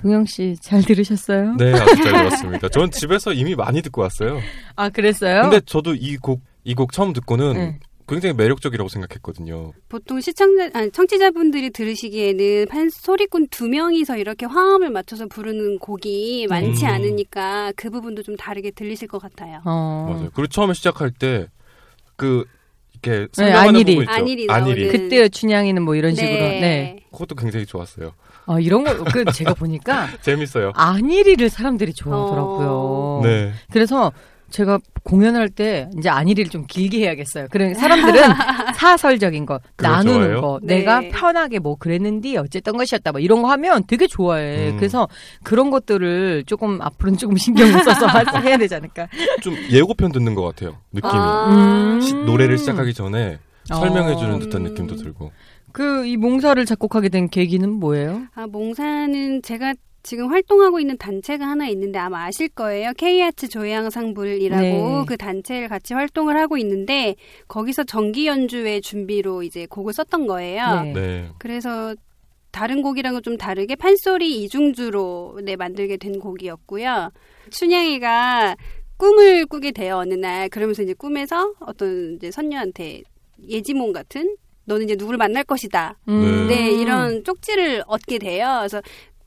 동영 0.00 0.24
씨 0.24 0.56
잘 0.60 0.82
들으셨어요? 0.82 1.56
네, 1.58 1.72
아주 1.74 1.96
잘 2.02 2.12
들었습니다. 2.12 2.68
전 2.70 2.90
집에서 2.90 3.32
이미 3.32 3.54
많이 3.54 3.82
듣고 3.82 4.00
왔어요. 4.02 4.40
아, 4.76 4.88
그랬어요? 4.88 5.42
근데 5.42 5.60
저도 5.60 5.94
이 5.94 6.16
곡, 6.16 6.40
이 6.64 6.74
곡 6.74 6.92
처음 6.92 7.12
듣고는 7.12 7.52
네. 7.54 7.78
굉장히 8.08 8.34
매력적이라고 8.34 8.88
생각했거든요. 8.88 9.72
보통 9.88 10.20
시청자, 10.20 10.68
아니, 10.74 10.90
청취자분들이 10.90 11.70
들으시기에는 11.70 12.66
판 12.68 12.88
소리꾼 12.90 13.48
두 13.50 13.68
명이서 13.68 14.16
이렇게 14.16 14.46
화음을 14.46 14.90
맞춰서 14.90 15.26
부르는 15.26 15.78
곡이 15.78 16.46
많지 16.48 16.86
음. 16.86 16.90
않으니까 16.90 17.72
그 17.76 17.88
부분도 17.90 18.22
좀 18.22 18.36
다르게 18.36 18.70
들리실 18.72 19.06
것 19.06 19.20
같아요. 19.20 19.60
어. 19.64 20.08
맞아요. 20.10 20.30
그리고 20.34 20.46
처음에 20.48 20.72
시작할 20.74 21.10
때, 21.12 21.46
그, 22.16 22.44
이렇게 23.02 23.20
네, 23.22 23.26
설명하는 23.32 23.68
안일이. 23.70 23.92
있죠. 23.98 24.10
안일이 24.10 24.46
안일이. 24.50 24.84
나오는. 24.86 24.98
그때요, 25.02 25.28
춘향이는 25.28 25.82
뭐 25.82 25.94
이런 25.94 26.14
식으로. 26.14 26.32
네. 26.38 26.96
그것도 27.12 27.34
굉장히 27.34 27.66
좋았어요. 27.66 28.12
아, 28.46 28.58
이런 28.60 28.84
거, 28.84 29.04
그, 29.04 29.24
제가 29.32 29.54
보니까 29.54 30.08
재밌어요. 30.22 30.72
안일이를 30.74 31.48
사람들이 31.50 31.92
좋아하더라고요. 31.94 32.68
어. 32.68 33.20
네. 33.24 33.52
그래서 33.70 34.12
제가 34.50 34.78
공연할 35.04 35.48
때 35.48 35.88
이제 35.96 36.08
안일이를 36.08 36.50
좀 36.50 36.64
길게 36.66 36.98
해야겠어요. 36.98 37.46
그래 37.50 37.72
사람들은 37.74 38.22
사설적인 38.76 39.46
거 39.46 39.60
나누는 39.78 40.14
좋아해요? 40.20 40.40
거 40.40 40.60
네. 40.62 40.76
내가 40.78 41.00
편하게 41.10 41.58
뭐 41.58 41.76
그랬는데 41.76 42.36
어쨌던 42.36 42.76
것이었다 42.76 43.12
뭐 43.12 43.20
이런 43.20 43.42
거 43.42 43.48
하면 43.50 43.84
되게 43.86 44.06
좋아해. 44.06 44.70
음. 44.70 44.76
그래서 44.76 45.08
그런 45.42 45.70
것들을 45.70 46.44
조금 46.46 46.80
앞으로는 46.82 47.18
조금 47.18 47.36
신경을 47.36 47.72
써서 47.84 48.06
하- 48.06 48.40
해야 48.40 48.56
되지 48.56 48.74
않을까. 48.74 49.06
좀 49.42 49.54
예고편 49.70 50.12
듣는 50.12 50.34
것 50.34 50.42
같아요. 50.42 50.76
느낌이. 50.92 51.12
아. 51.14 51.94
음. 51.94 52.00
시- 52.00 52.14
노래를 52.14 52.58
시작하기 52.58 52.92
전에 52.94 53.38
설명해주는 53.68 54.34
어. 54.34 54.38
듯한 54.40 54.62
음. 54.66 54.68
느낌도 54.70 54.96
들고. 54.96 55.30
그 55.72 56.04
이 56.04 56.16
몽사를 56.16 56.64
작곡하게 56.66 57.08
된 57.10 57.28
계기는 57.28 57.70
뭐예요? 57.70 58.22
아, 58.34 58.46
몽사는 58.48 59.42
제가 59.42 59.74
지금 60.02 60.30
활동하고 60.30 60.80
있는 60.80 60.96
단체가 60.96 61.46
하나 61.46 61.68
있는데 61.68 61.98
아마 61.98 62.24
아실 62.24 62.48
거예요. 62.48 62.92
K아트 62.96 63.48
조향상불이라고 63.48 64.62
네. 64.62 65.04
그 65.06 65.16
단체를 65.16 65.68
같이 65.68 65.94
활동을 65.94 66.38
하고 66.38 66.56
있는데 66.56 67.16
거기서 67.48 67.84
정기 67.84 68.26
연주회 68.26 68.80
준비로 68.80 69.42
이제 69.42 69.66
곡을 69.66 69.92
썼던 69.92 70.26
거예요. 70.26 70.82
네. 70.82 70.92
네. 70.92 71.28
그래서 71.38 71.94
다른 72.50 72.82
곡이랑은 72.82 73.22
좀 73.22 73.36
다르게 73.36 73.76
판소리 73.76 74.42
이중주로 74.42 75.40
네, 75.44 75.56
만들게 75.56 75.96
된 75.96 76.18
곡이었고요. 76.18 77.12
춘향이가 77.50 78.56
꿈을 78.96 79.46
꾸게 79.46 79.72
돼요 79.72 79.96
어느 79.96 80.14
날 80.14 80.48
그러면서 80.48 80.82
이제 80.82 80.92
꿈에서 80.92 81.54
어떤 81.60 82.16
이제 82.16 82.30
선녀한테 82.30 83.02
예지몽 83.48 83.92
같은 83.92 84.36
너는 84.64 84.84
이제 84.84 84.94
누구를 84.96 85.16
만날 85.16 85.42
것이다. 85.44 85.98
음. 86.08 86.46
네 86.48 86.70
이런 86.70 87.24
쪽지를 87.24 87.82
얻게 87.86 88.18
돼요. 88.18 88.56
그래서 88.60 88.82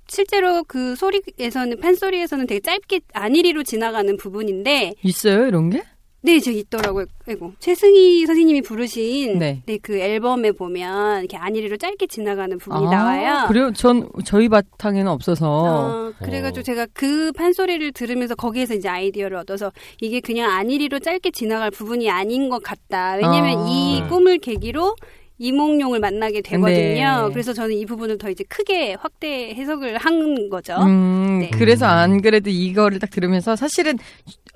실제로 0.08 0.64
그 0.64 0.96
소리에서는 0.96 1.80
판소리에서는 1.80 2.48
되게 2.48 2.60
짧게 2.60 3.02
안일이로 3.14 3.64
지나가는 3.64 4.16
부분인데 4.18 4.94
있어요 5.04 5.48
이런 5.48 5.70
게? 5.70 5.84
네, 6.26 6.40
저 6.40 6.52
있더라고요. 6.52 7.06
아이고. 7.28 7.52
최승희 7.60 8.26
선생님이 8.26 8.62
부르신 8.62 9.40
네. 9.40 9.62
네. 9.66 9.78
그 9.82 10.00
앨범에 10.00 10.54
보면 10.54 11.20
이렇게 11.20 11.36
안일이로 11.36 11.76
짧게 11.76 12.08
지나가는 12.08 12.58
부분이 12.58 12.88
아, 12.88 12.90
나와요. 12.90 13.48
그래요? 13.50 13.74
전 13.74 14.08
저희 14.24 14.48
바탕에는 14.48 15.12
없어서. 15.12 15.50
어, 15.50 16.14
그래가지고 16.24 16.62
어. 16.62 16.64
제가 16.64 16.88
그 16.94 17.34
판소리를 17.34 17.92
들으면서 17.92 18.36
거기에서 18.36 18.74
이제 18.74 18.88
아이디어를 18.88 19.36
얻어서 19.36 19.74
이게 20.00 20.22
그냥 20.22 20.50
안일이로 20.50 21.00
짧게 21.00 21.32
지나갈 21.32 21.72
부분이 21.72 22.10
아닌 22.10 22.48
것 22.48 22.64
같다. 22.64 23.16
왜냐면 23.16 23.58
아. 23.60 23.68
이 23.68 24.00
네. 24.00 24.08
꿈을 24.08 24.38
계기로 24.38 24.96
이몽룡을 25.38 26.00
만나게 26.00 26.42
되거든요. 26.42 27.28
네. 27.28 27.34
그래서 27.34 27.54
저는 27.54 27.76
이 27.76 27.86
부분을 27.86 28.18
더 28.18 28.30
이제 28.30 28.44
크게 28.48 28.96
확대 29.00 29.54
해석을 29.56 29.98
한 29.98 30.50
거죠. 30.50 30.76
음, 30.82 31.40
네. 31.40 31.50
그래서 31.52 31.86
안 31.86 32.22
그래도 32.22 32.50
이거를 32.50 33.00
딱 33.00 33.10
들으면서 33.10 33.56
사실은 33.56 33.98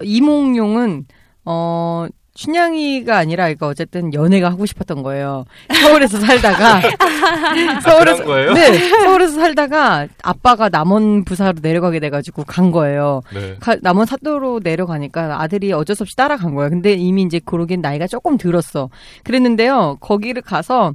이몽룡은 0.02 1.06
어 1.46 2.08
춘향이가 2.38 3.18
아니라 3.18 3.50
이거 3.50 3.68
어쨌든 3.68 4.14
연애가 4.14 4.50
하고 4.52 4.66
싶었던 4.68 5.02
거예요. 5.02 5.46
서울에서 5.82 6.20
살다가 6.20 6.82
서울에서 7.82 8.24
그런 8.24 8.26
거예요? 8.26 8.54
네 8.54 8.90
서울에서 8.90 9.34
살다가 9.34 10.08
아빠가 10.22 10.70
남원 10.70 11.26
부사로 11.26 11.58
내려가게 11.62 12.00
돼가지고 12.00 12.44
간 12.44 12.72
거예요. 12.72 13.22
네. 13.34 13.56
가- 13.60 13.78
남원 13.82 14.06
사도로 14.06 14.62
내려가니까 14.64 15.42
아들이 15.42 15.74
어쩔 15.74 15.96
수 15.96 16.04
없이 16.04 16.16
따라간 16.16 16.54
거야. 16.54 16.70
근데 16.70 16.94
이미 16.94 17.24
이제 17.24 17.40
그러긴 17.44 17.82
나이가 17.82 18.06
조금 18.06 18.38
들었어. 18.38 18.90
그랬는데요. 19.24 19.98
거기를 20.00 20.44
가서 20.44 20.94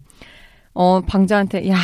어 0.74 1.00
방자한테 1.00 1.68
야 1.68 1.76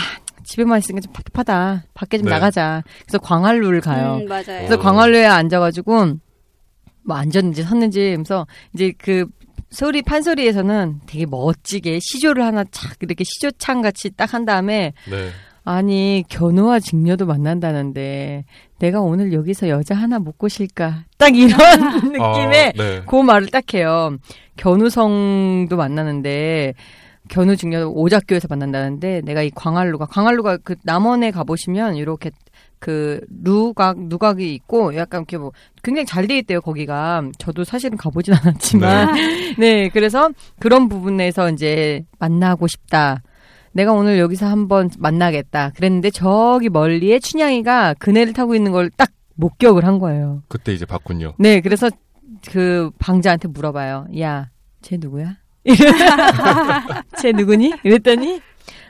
집에만 0.45 0.79
있으니까 0.79 1.01
좀 1.01 1.13
답답하다. 1.13 1.83
밖에 1.95 2.17
좀 2.19 2.27
네. 2.27 2.31
나가자. 2.31 2.85
그래서 3.07 3.19
광활루를 3.19 3.81
가요. 3.81 4.21
음, 4.23 4.29
맞아요. 4.29 4.45
그래서 4.45 4.75
어. 4.77 4.79
광활루에 4.79 5.27
앉아가지고 5.27 6.07
뭐 7.05 7.17
앉았는지 7.17 7.63
섰는지 7.65 8.11
하면서 8.13 8.47
이제 8.73 8.93
그 8.99 9.27
소리 9.71 10.03
판소리에서는 10.03 11.01
되게 11.07 11.27
멋지게 11.27 11.99
시조를 12.01 12.45
하나 12.45 12.65
착 12.71 12.97
이렇게 13.01 13.25
시조창 13.25 13.83
같이 13.83 14.11
딱 14.11 14.33
한 14.35 14.45
다음에 14.45 14.93
네. 15.11 15.31
아니 15.65 16.25
견우와 16.29 16.81
직녀도 16.81 17.27
만난다는데 17.27 18.45
내가 18.79 19.01
오늘 19.01 19.33
여기서 19.33 19.69
여자 19.69 19.95
하나 19.95 20.19
못 20.19 20.39
꼬실까 20.39 21.05
딱 21.19 21.37
이런 21.37 21.59
느낌의 22.13 22.67
아, 22.69 22.73
네. 22.83 23.03
그 23.07 23.17
말을 23.17 23.49
딱 23.49 23.75
해요. 23.75 24.17
견우성도 24.57 25.77
만나는데 25.77 26.75
견우 27.29 27.57
중녀 27.57 27.87
오작교에서 27.87 28.49
만난다는데 28.49 29.21
내가 29.25 29.43
이 29.43 29.51
광활루가 29.51 30.07
광활루가 30.07 30.59
그 30.59 30.77
남원에 30.85 31.31
가보시면 31.31 31.97
이렇게 31.97 32.31
그 32.79 33.21
누각 33.29 33.99
누각이 33.99 34.55
있고 34.55 34.95
약간 34.97 35.21
이렇게 35.23 35.39
뭐 35.39 35.53
굉장히 35.83 36.07
잘 36.07 36.27
돼 36.27 36.39
있대요 36.39 36.61
거기가 36.61 37.23
저도 37.39 37.65
사실은 37.65 37.97
가보진 37.97 38.35
않았지만 38.41 39.15
네 39.59 39.89
그래서 39.89 40.31
그런 40.61 40.89
부분에서 40.89 41.51
이제 41.51 42.05
만나고 42.19 42.67
싶다 42.67 43.23
내가 43.73 43.93
오늘 43.93 44.19
여기서 44.19 44.47
한번 44.47 44.91
만나겠다 44.99 45.71
그랬는데 45.77 46.11
저기 46.11 46.69
멀리에 46.69 47.19
춘향이가 47.19 47.95
그네를 47.99 48.33
타고 48.33 48.55
있는 48.55 48.73
걸 48.73 48.91
딱 48.97 49.11
목격을 49.41 49.85
한 49.85 50.01
거예요. 50.01 50.43
그때 50.49 50.73
이제 50.75 50.85
봤군요. 50.85 51.35
네, 51.39 51.61
그래서 51.61 51.89
그 52.51 52.91
방자한테 52.99 53.47
물어봐요. 53.47 54.09
야, 54.19 54.51
쟤 54.83 54.97
누구야? 54.99 55.37
쟤 57.21 57.31
누구니? 57.33 57.73
이랬더니 57.85 58.41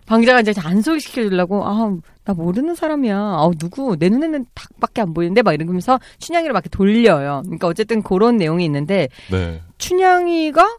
방자가 0.09 0.41
이제 0.41 0.55
안 0.65 0.81
소개시켜 0.81 1.23
주려고 1.23 1.65
아, 1.65 1.95
나 2.25 2.33
모르는 2.33 2.75
사람이야. 2.75 3.17
아, 3.17 3.51
누구? 3.59 3.95
내 3.99 4.09
눈에는 4.09 4.47
닭밖에 4.55 5.03
안 5.03 5.13
보이는데 5.13 5.43
막 5.43 5.53
이러면서 5.53 6.01
춘향이를 6.19 6.55
막 6.55 6.65
이렇게 6.65 6.71
돌려요. 6.71 7.43
그러니까 7.45 7.67
어쨌든 7.67 8.03
그런 8.03 8.39
내용이 8.39 8.65
있는데 8.65 9.09
네. 9.31 9.61
춘향이가 9.77 10.79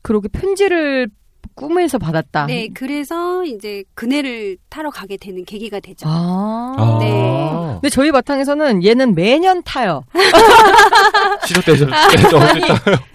그렇게 0.00 0.28
편지를 0.28 1.08
꿈에서 1.54 1.98
받았다. 1.98 2.46
네, 2.46 2.68
그래서 2.72 3.44
이제 3.44 3.84
그네를 3.94 4.56
타러 4.68 4.90
가게 4.90 5.16
되는 5.16 5.44
계기가 5.44 5.80
되죠. 5.80 6.06
아. 6.08 6.74
아. 6.78 6.98
네. 7.00 7.78
근데 7.80 7.88
저희 7.88 8.10
바탕에서는 8.12 8.84
얘는 8.84 9.14
매년 9.14 9.62
타요. 9.62 10.04
때죠. 11.64 11.86
때죠. 11.86 12.38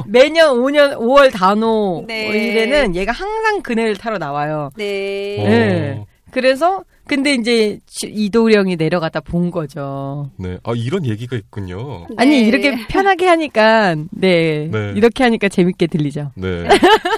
매년 0.06 0.58
5년 0.58 0.98
5월 0.98 1.32
단오 1.32 2.04
네. 2.08 2.28
일에는 2.28 2.96
얘가 2.96 3.12
항상 3.12 3.62
그네를 3.62 3.96
타러 3.98 4.18
나와요. 4.18 4.70
네. 4.76 5.38
어. 5.40 5.50
네. 5.50 6.06
그래서 6.32 6.84
근데 7.08 7.34
이제 7.34 7.80
시- 7.88 8.08
이도령이 8.08 8.76
내려가다 8.76 9.22
본 9.22 9.50
거죠. 9.50 10.30
네. 10.38 10.58
아, 10.64 10.74
이런 10.76 11.06
얘기가 11.06 11.38
있군요. 11.38 12.06
아니 12.18 12.32
네. 12.42 12.48
이렇게 12.48 12.76
편하게 12.88 13.28
하니까 13.28 13.96
네, 14.12 14.68
네. 14.72 14.94
이렇게 14.96 15.24
하니까 15.24 15.48
재밌게 15.48 15.88
들리죠. 15.88 16.32
네. 16.36 16.68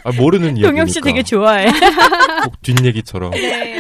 아, 0.04 0.12
모르는 0.16 0.50
이야기니까. 0.58 0.70
동영 0.70 0.86
씨 0.88 1.02
되게 1.02 1.24
좋아해. 1.24 1.66
꼭 2.44 2.62
뒷얘기처럼 2.62 3.32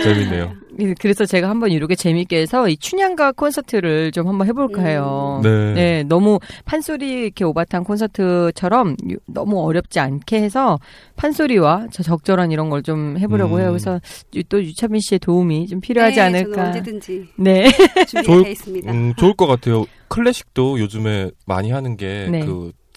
재밌네요. 0.03 0.53
그래서 0.99 1.25
제가 1.25 1.49
한번 1.49 1.71
이렇게 1.71 1.95
재밌게 1.95 2.37
해서 2.41 2.67
이 2.69 2.77
춘향가 2.77 3.31
콘서트를 3.33 4.11
좀 4.11 4.27
한번 4.27 4.47
해볼까 4.47 4.81
해요. 4.83 5.41
네. 5.43 5.73
네, 5.73 6.03
너무 6.03 6.39
판소리 6.65 7.23
이렇게 7.23 7.43
오바탕 7.43 7.83
콘서트처럼 7.83 8.95
유- 9.09 9.17
너무 9.27 9.61
어렵지 9.63 9.99
않게 9.99 10.41
해서 10.41 10.79
판소리와 11.15 11.87
저 11.91 12.03
적절한 12.03 12.51
이런 12.51 12.69
걸 12.69 12.79
좀 12.81 13.17
해보려고 13.19 13.55
음. 13.55 13.59
해요. 13.61 13.67
그래서 13.69 13.99
유- 14.35 14.43
또 14.45 14.63
유차민 14.63 15.01
씨의 15.01 15.19
도움이 15.19 15.67
좀 15.67 15.81
필요하지 15.81 16.15
네, 16.15 16.21
않을까. 16.21 16.55
저는 16.55 16.67
언제든지 16.69 17.27
네. 17.35 17.69
준비가 18.07 18.43
돼 18.43 18.51
있습니다. 18.51 18.91
음, 18.91 19.13
좋을 19.17 19.33
것 19.33 19.45
같아요. 19.47 19.85
클래식도 20.07 20.79
요즘에 20.79 21.29
많이 21.45 21.71
하는 21.71 21.97
게 21.97 22.27
네. 22.31 22.39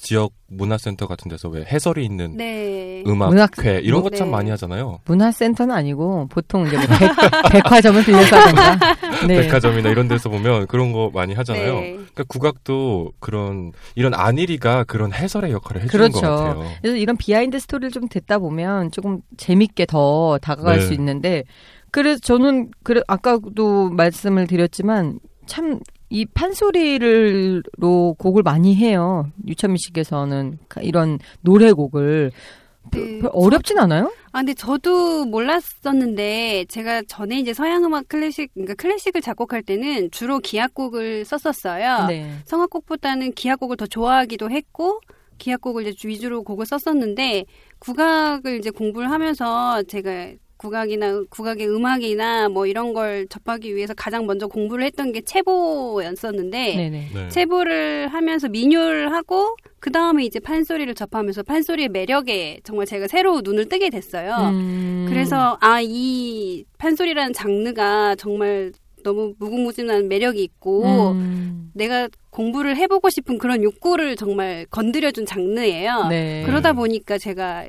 그 0.03 0.07
지역 0.09 0.33
문화센터 0.49 1.07
같은 1.07 1.31
데서 1.31 1.49
왜 1.49 1.65
해설이 1.65 2.05
있는 2.05 2.37
네. 2.37 3.03
음악회 3.07 3.31
문학- 3.31 3.85
이런 3.85 4.03
거참 4.03 4.27
네. 4.27 4.31
많이 4.33 4.51
하잖아요. 4.51 4.99
문화센터는 5.07 5.75
아니고 5.75 6.27
보통 6.29 6.67
이제 6.67 6.77
뭐 6.77 6.85
백, 7.51 7.63
화점을 7.71 8.05
빌려서 8.05 8.37
하던가. 8.37 8.79
네. 9.27 9.43
백화점이나 9.43 9.89
이런 9.91 10.09
데서 10.09 10.29
보면 10.29 10.67
그런 10.67 10.93
거 10.93 11.11
많이 11.15 11.33
하잖아요. 11.35 11.75
네. 11.75 11.93
그러니까 11.93 12.25
국악도 12.29 13.13
그런 13.21 13.73
이런 13.95 14.13
아니리가 14.15 14.85
그런 14.85 15.13
해설의 15.13 15.53
역할을 15.53 15.83
해주는 15.83 16.11
그렇죠. 16.11 16.21
것 16.21 16.37
같아요. 16.37 16.71
그래서 16.83 16.97
이런 16.97 17.17
비하인드 17.17 17.59
스토리를 17.61 17.91
좀 17.93 18.09
듣다 18.09 18.39
보면 18.39 18.91
조금 18.91 19.21
재밌게 19.37 19.87
더 19.87 20.39
다가갈 20.43 20.81
네. 20.81 20.87
수 20.87 20.93
있는데 20.95 21.45
그래서 21.93 22.19
저는 22.21 22.71
그래 22.83 23.01
아까도 23.07 23.89
말씀을 23.91 24.47
드렸지만 24.49 25.21
참 25.47 25.81
이 26.13 26.27
판소리를로 26.27 28.17
곡을 28.19 28.43
많이 28.43 28.77
해요. 28.77 29.31
유찬미 29.47 29.79
씨께서는 29.79 30.59
이런 30.83 31.19
노래곡을 31.41 32.33
네. 32.91 33.19
별 33.21 33.31
어렵진 33.33 33.79
않아요? 33.79 34.13
아, 34.33 34.41
근데 34.41 34.53
저도 34.53 35.25
몰랐었는데, 35.25 36.67
제가 36.69 37.03
전에 37.09 37.39
이제 37.39 37.55
서양 37.55 37.85
음악 37.85 38.09
클래식, 38.09 38.53
그러니까 38.53 38.75
클래식을 38.75 39.23
작곡할 39.23 39.63
때는 39.63 40.11
주로 40.11 40.39
기악곡을 40.39 41.25
썼었어요. 41.25 42.07
네. 42.09 42.31
성악곡보다는 42.45 43.33
기악곡을 43.33 43.79
더 43.79 43.87
좋아하기도 43.87 44.51
했고, 44.51 45.01
기악곡을 45.39 45.87
이제 45.87 46.09
위주로 46.09 46.43
곡을 46.43 46.67
썼었는데, 46.67 47.47
국악을 47.79 48.59
이제 48.59 48.69
공부를 48.71 49.11
하면서 49.11 49.83
제가 49.85 50.33
국악이나 50.63 51.23
국악의 51.29 51.69
음악이나 51.69 52.49
뭐 52.49 52.67
이런 52.67 52.93
걸 52.93 53.27
접하기 53.29 53.75
위해서 53.75 53.95
가장 53.95 54.27
먼저 54.27 54.47
공부를 54.47 54.85
했던 54.85 55.11
게 55.13 55.21
체보였었는데, 55.21 56.77
네네. 56.77 57.09
네. 57.13 57.29
체보를 57.29 58.09
하면서 58.09 58.49
민요를 58.49 59.13
하고 59.13 59.57
그 59.81 59.91
다음에 59.91 60.25
이제 60.25 60.39
판소리를 60.39 60.95
접하면서 60.95 61.43
판소리의 61.43 61.89
매력에 61.89 62.61
정말 62.63 62.87
제가 62.87 63.09
새로 63.09 63.41
눈을 63.43 63.69
뜨게 63.69 63.91
됐어요. 63.91 64.37
음. 64.53 65.07
그래서 65.09 65.59
아 65.61 65.83
이 65.83 66.65
판소리라는 66.79 67.33
장르가 67.33 68.15
정말 68.15 68.73
너무 69.03 69.35
무궁무진한 69.39 70.07
매력이 70.07 70.43
있고 70.43 71.11
음. 71.13 71.71
내가 71.75 72.09
공부를 72.31 72.77
해보고 72.77 73.11
싶은 73.11 73.39
그런 73.39 73.63
욕구를 73.65 74.15
정말 74.15 74.65
건드려준 74.71 75.27
장르예요. 75.27 76.07
네. 76.09 76.45
그러다 76.47 76.73
보니까 76.73 77.19
제가 77.19 77.67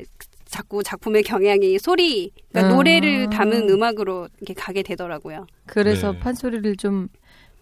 자꾸 0.53 0.83
작품의 0.83 1.23
경향이 1.23 1.79
소리, 1.79 2.29
그러니까 2.51 2.71
아. 2.71 2.75
노래를 2.75 3.27
담은 3.31 3.67
음악으로 3.71 4.27
이렇게 4.39 4.53
가게 4.53 4.83
되더라고요. 4.83 5.47
그래서 5.65 6.11
네. 6.11 6.19
판소리를 6.19 6.75
좀 6.77 7.07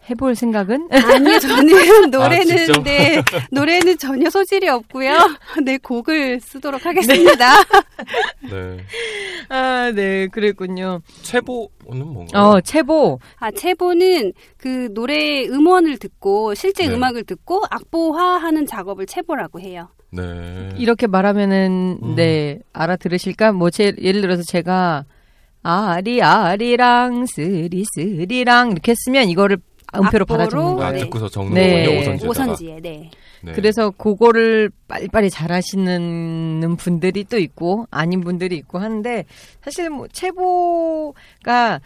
해볼 0.09 0.35
생각은? 0.35 0.89
아니요, 0.91 1.39
저는 1.39 1.71
노래는 2.11 2.57
직접? 2.57 2.83
네 2.83 3.23
노래는 3.51 3.97
전혀 3.97 4.29
소질이 4.29 4.67
없고요. 4.67 5.13
네 5.63 5.77
곡을 5.77 6.41
쓰도록 6.41 6.85
하겠습니다. 6.85 7.61
네. 8.51 8.77
아, 9.47 9.91
네, 9.95 10.27
그랬군요. 10.27 10.99
체보는 11.21 11.69
뭔가요? 12.07 12.43
어, 12.43 12.59
체보. 12.61 13.19
아 13.37 13.51
체보는 13.51 14.33
그 14.57 14.93
노래 14.93 15.45
음원을 15.45 15.97
듣고 15.97 16.55
실제 16.55 16.87
네. 16.87 16.93
음악을 16.93 17.23
듣고 17.23 17.63
악보화하는 17.69 18.65
작업을 18.65 19.05
체보라고 19.05 19.61
해요. 19.61 19.87
네. 20.11 20.69
이렇게 20.77 21.07
말하면은 21.07 21.99
음. 22.03 22.15
네 22.15 22.59
알아들으실까? 22.73 23.53
뭐 23.53 23.69
제, 23.69 23.93
예를 24.01 24.21
들어서 24.21 24.43
제가 24.43 25.05
아리 25.63 26.21
아리랑 26.21 27.25
쓰리 27.27 27.85
쓰리랑 27.95 28.71
이렇게 28.71 28.91
했으면 28.91 29.29
이거를 29.29 29.57
음표로? 29.95 30.25
받아주는 30.25 30.63
아, 30.63 30.75
거예요. 30.75 30.91
네. 30.91 30.99
듣고서 30.99 31.29
적는 31.29 31.53
네. 31.53 31.85
거군요, 31.85 31.99
오선지에다가. 31.99 32.29
오선지에 32.29 32.79
네. 32.81 33.11
네. 33.43 33.51
그래서 33.53 33.89
그거를 33.89 34.71
빨리빨리 34.87 35.29
잘하시는 35.29 36.75
분들이 36.77 37.23
또 37.25 37.37
있고 37.37 37.87
아닌 37.91 38.21
분들이 38.21 38.55
있고 38.57 38.79
하는데 38.79 39.25
사실 39.63 39.89
뭐 39.89 40.07
채보가 40.07 41.81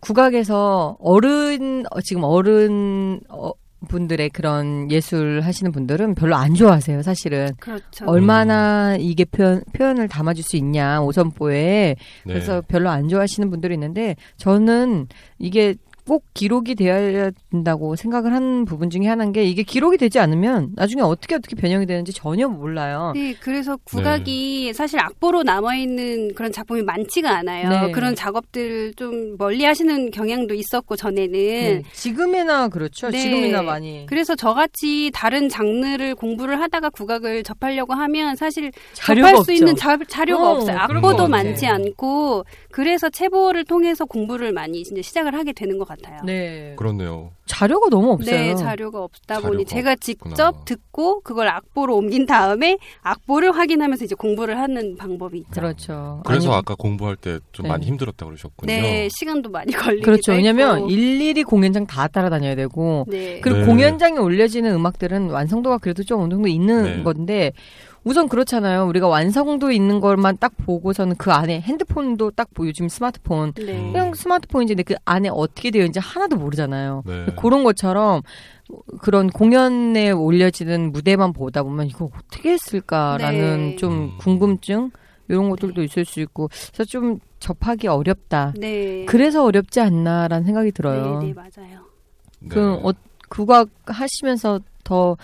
국악에서 0.00 0.96
어른 1.00 1.84
어, 1.90 2.00
지금 2.00 2.24
어른 2.24 3.20
어, 3.28 3.50
분들의 3.90 4.30
그런 4.30 4.90
예술 4.90 5.40
하시는 5.42 5.70
분들은 5.72 6.14
별로 6.14 6.36
안 6.36 6.54
좋아하세요, 6.54 7.02
사실은. 7.02 7.50
그렇죠. 7.58 8.06
얼마나 8.06 8.96
이게 8.98 9.24
표현, 9.24 9.62
표현을 9.74 10.08
담아줄 10.08 10.42
수 10.42 10.56
있냐, 10.56 11.02
오선보에. 11.02 11.56
네. 11.56 11.96
그래서 12.24 12.62
별로 12.66 12.88
안 12.88 13.08
좋아하시는 13.08 13.50
분들이 13.50 13.74
있는데, 13.74 14.16
저는 14.36 15.08
이게 15.38 15.74
꼭 16.10 16.24
기록이 16.34 16.74
되어야 16.74 17.30
된다고 17.52 17.94
생각을 17.94 18.32
하는 18.32 18.64
부분 18.64 18.90
중에 18.90 19.06
하나인 19.06 19.30
게 19.30 19.44
이게 19.44 19.62
기록이 19.62 19.96
되지 19.96 20.18
않으면 20.18 20.72
나중에 20.74 21.02
어떻게 21.02 21.36
어떻게 21.36 21.54
변형이 21.54 21.86
되는지 21.86 22.12
전혀 22.12 22.48
몰라요. 22.48 23.12
네, 23.14 23.32
그래서 23.38 23.76
국악이 23.84 24.72
사실 24.72 24.98
악보로 24.98 25.44
남아 25.44 25.76
있는 25.76 26.34
그런 26.34 26.50
작품이 26.50 26.82
많지가 26.82 27.30
않아요. 27.30 27.68
네. 27.68 27.92
그런 27.92 28.16
작업들 28.16 28.92
좀 28.94 29.36
멀리 29.38 29.64
하시는 29.64 30.10
경향도 30.10 30.54
있었고, 30.54 30.96
전에는. 30.96 31.30
네. 31.30 31.82
지금이나 31.92 32.66
그렇죠. 32.66 33.10
네. 33.10 33.20
지금이나 33.20 33.62
많이. 33.62 34.04
그래서 34.06 34.34
저같이 34.34 35.12
다른 35.14 35.48
장르를 35.48 36.16
공부를 36.16 36.60
하다가 36.60 36.90
국악을 36.90 37.44
접하려고 37.44 37.94
하면 37.94 38.34
사실 38.34 38.72
자료가 38.94 39.28
접할 39.28 39.34
수 39.36 39.40
없죠. 39.42 39.52
있는 39.52 39.76
자, 39.76 39.96
자료가 40.08 40.42
어, 40.42 40.54
없어요. 40.56 40.76
악보도. 40.76 41.28
많지 41.28 41.68
않고 41.68 42.44
그래서 42.70 43.10
체보를 43.10 43.64
통해서 43.64 44.04
공부를 44.04 44.52
많이 44.52 44.80
이제 44.80 45.02
시작을 45.02 45.34
하게 45.34 45.52
되는 45.52 45.78
것 45.78 45.86
같아요. 45.88 46.20
네. 46.24 46.74
그렇네요. 46.76 47.32
자료가 47.46 47.88
너무 47.90 48.12
없어요. 48.12 48.36
네, 48.36 48.54
자료가 48.54 49.02
없다 49.02 49.40
보니 49.40 49.64
자료가 49.64 49.68
제가 49.68 49.96
직접 49.96 50.46
없구나. 50.48 50.64
듣고 50.64 51.20
그걸 51.22 51.48
악보로 51.48 51.96
옮긴 51.96 52.24
다음에 52.26 52.78
악보를 53.02 53.56
확인하면서 53.56 54.04
이제 54.04 54.14
공부를 54.14 54.58
하는 54.58 54.96
방법이 54.96 55.38
있죠. 55.38 55.50
그렇죠. 55.50 56.22
그래서 56.24 56.50
아니, 56.50 56.58
아까 56.58 56.76
공부할 56.76 57.16
때좀 57.16 57.64
네. 57.64 57.68
많이 57.68 57.86
힘들었다 57.86 58.24
그러셨군요. 58.24 58.72
네, 58.72 59.08
시간도 59.10 59.50
많이 59.50 59.72
걸리기도 59.72 60.04
그렇죠. 60.04 60.32
왜냐면 60.32 60.76
했고. 60.76 60.90
일일이 60.90 61.42
공연장 61.42 61.86
다 61.86 62.06
따라다녀야 62.06 62.54
되고 62.54 63.04
네. 63.08 63.40
그리고 63.40 63.60
네. 63.60 63.66
공연장에 63.66 64.18
올려지는 64.18 64.72
음악들은 64.72 65.30
완성도가 65.30 65.78
그래도 65.78 66.04
좀 66.04 66.20
어느 66.20 66.30
정도 66.34 66.46
있는 66.46 66.84
네. 66.98 67.02
건데 67.02 67.52
우선 68.04 68.28
그렇잖아요. 68.28 68.86
우리가 68.86 69.08
완성도 69.08 69.70
있는 69.70 70.00
것만 70.00 70.38
딱 70.38 70.52
보고서는 70.56 71.16
그 71.16 71.32
안에 71.32 71.60
핸드폰도 71.60 72.30
딱 72.32 72.52
보여 72.54 72.68
요즘 72.68 72.88
스마트폰 72.88 73.52
네. 73.52 73.78
음. 73.78 73.92
그냥 73.92 74.14
스마트폰인데 74.14 74.82
그 74.84 74.94
안에 75.04 75.28
어떻게 75.30 75.70
되어 75.70 75.82
있는지 75.82 75.98
하나도 75.98 76.36
모르잖아요. 76.36 77.02
네. 77.06 77.26
그런 77.36 77.62
것처럼 77.62 78.22
그런 79.00 79.28
공연에 79.28 80.10
올려지는 80.10 80.92
무대만 80.92 81.32
보다 81.32 81.62
보면 81.62 81.88
이거 81.88 82.10
어떻게 82.16 82.52
했을까라는 82.52 83.70
네. 83.70 83.76
좀 83.76 83.92
음. 83.92 84.18
궁금증 84.18 84.90
이런 85.28 85.50
것들도 85.50 85.82
있을 85.82 86.04
수 86.04 86.20
있고 86.20 86.48
그래서 86.72 86.84
좀 86.84 87.18
접하기 87.38 87.86
어렵다. 87.88 88.54
네. 88.56 89.04
그래서 89.06 89.44
어렵지 89.44 89.80
않나라는 89.80 90.44
생각이 90.44 90.72
들어요. 90.72 91.18
네, 91.20 91.26
네, 91.28 91.34
맞아요. 91.34 91.80
네. 92.40 92.48
그 92.48 92.72
어, 92.82 92.92
국악 93.28 93.68
하시면서 93.86 94.60
더 94.84 95.16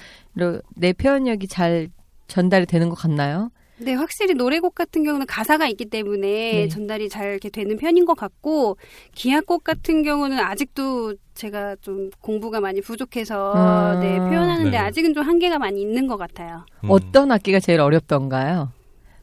내 0.75 0.93
표현력이 0.93 1.49
잘 1.49 1.89
전달이 2.27 2.67
되는 2.67 2.89
것 2.89 2.95
같나요? 2.97 3.51
네, 3.79 3.93
확실히 3.93 4.35
노래곡 4.35 4.75
같은 4.75 5.05
경우는 5.05 5.27
가사가 5.27 5.69
있기 5.69 5.85
때문에 5.87 6.29
네. 6.29 6.69
전달이 6.69 7.11
잘 7.11 7.31
이렇게 7.31 7.51
되는 7.51 7.77
편인 7.77 8.07
것 8.07 8.15
같고 8.15 8.79
기악곡 9.15 9.65
같은 9.65 10.03
경우는 10.03 10.39
아직도 10.39 11.15
제가 11.35 11.77
좀 11.83 12.11
공부가 12.21 12.61
많이 12.61 12.81
부족해서 12.81 13.53
아. 13.55 14.01
네, 14.01 14.19
표현하는데 14.19 14.71
네. 14.71 14.77
아직은 14.79 15.13
좀 15.13 15.25
한계가 15.25 15.59
많이 15.59 15.83
있는 15.83 16.07
것 16.07 16.17
같아요. 16.17 16.65
음. 16.85 16.89
어떤 16.91 17.31
악기가 17.31 17.61
제일 17.61 17.81
어렵던가요? 17.81 18.71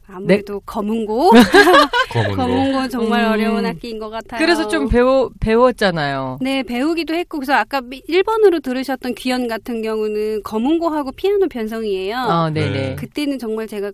아무래도 0.06 0.60
검은고 0.60 1.30
검은 1.30 2.30
거. 2.30 2.36
검은고 2.36 2.88
정말 2.88 3.24
음. 3.24 3.32
어려운 3.32 3.66
악기인 3.66 3.98
것 3.98 4.10
같아요. 4.10 4.38
그래서 4.38 4.68
좀 4.68 4.88
배워 4.88 5.30
배웠잖아요. 5.40 6.38
네, 6.40 6.62
배우기도 6.62 7.14
했고, 7.14 7.38
그래서 7.38 7.54
아까 7.54 7.80
1번으로 7.80 8.62
들으셨던 8.62 9.14
귀연 9.14 9.48
같은 9.48 9.82
경우는 9.82 10.42
검은고하고 10.42 11.12
피아노 11.12 11.48
변성이에요. 11.48 12.16
아, 12.16 12.50
네네. 12.50 12.70
네. 12.70 12.94
그때는 12.96 13.38
정말 13.38 13.66
제가 13.66 13.92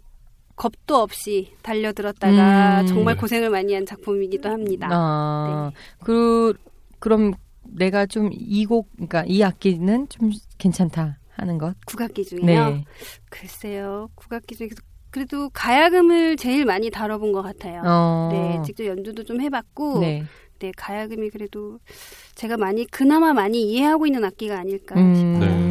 겁도 0.56 0.96
없이 0.96 1.52
달려들었다가 1.62 2.82
음. 2.82 2.86
정말 2.86 3.14
네. 3.14 3.20
고생을 3.20 3.48
많이 3.50 3.72
한 3.72 3.86
작품이기도 3.86 4.48
합니다. 4.50 4.88
아, 4.90 5.70
그 6.04 6.52
그럼 6.98 7.32
내가 7.62 8.04
좀 8.06 8.30
이 8.32 8.66
곡, 8.66 8.88
그러니까 8.94 9.24
이 9.26 9.42
악기는 9.42 10.08
좀 10.08 10.30
괜찮다 10.58 11.18
하는 11.30 11.56
것. 11.56 11.74
국악기 11.86 12.24
중에요. 12.24 12.70
네. 12.70 12.84
글쎄요, 13.30 14.08
국악기 14.16 14.56
중에서 14.56 14.74
그래도 15.10 15.50
가야금을 15.50 16.36
제일 16.36 16.64
많이 16.64 16.90
다뤄본 16.90 17.32
것 17.32 17.42
같아요. 17.42 17.82
어. 17.84 18.28
네, 18.32 18.62
직접 18.64 18.84
연주도 18.86 19.24
좀 19.24 19.40
해봤고, 19.40 20.00
네. 20.00 20.24
네. 20.60 20.72
가야금이 20.76 21.30
그래도 21.30 21.80
제가 22.34 22.56
많이 22.56 22.86
그나마 22.86 23.32
많이 23.32 23.62
이해하고 23.62 24.06
있는 24.06 24.24
악기가 24.24 24.58
아닐까 24.58 24.94
음. 24.96 25.14
싶어요. 25.14 25.70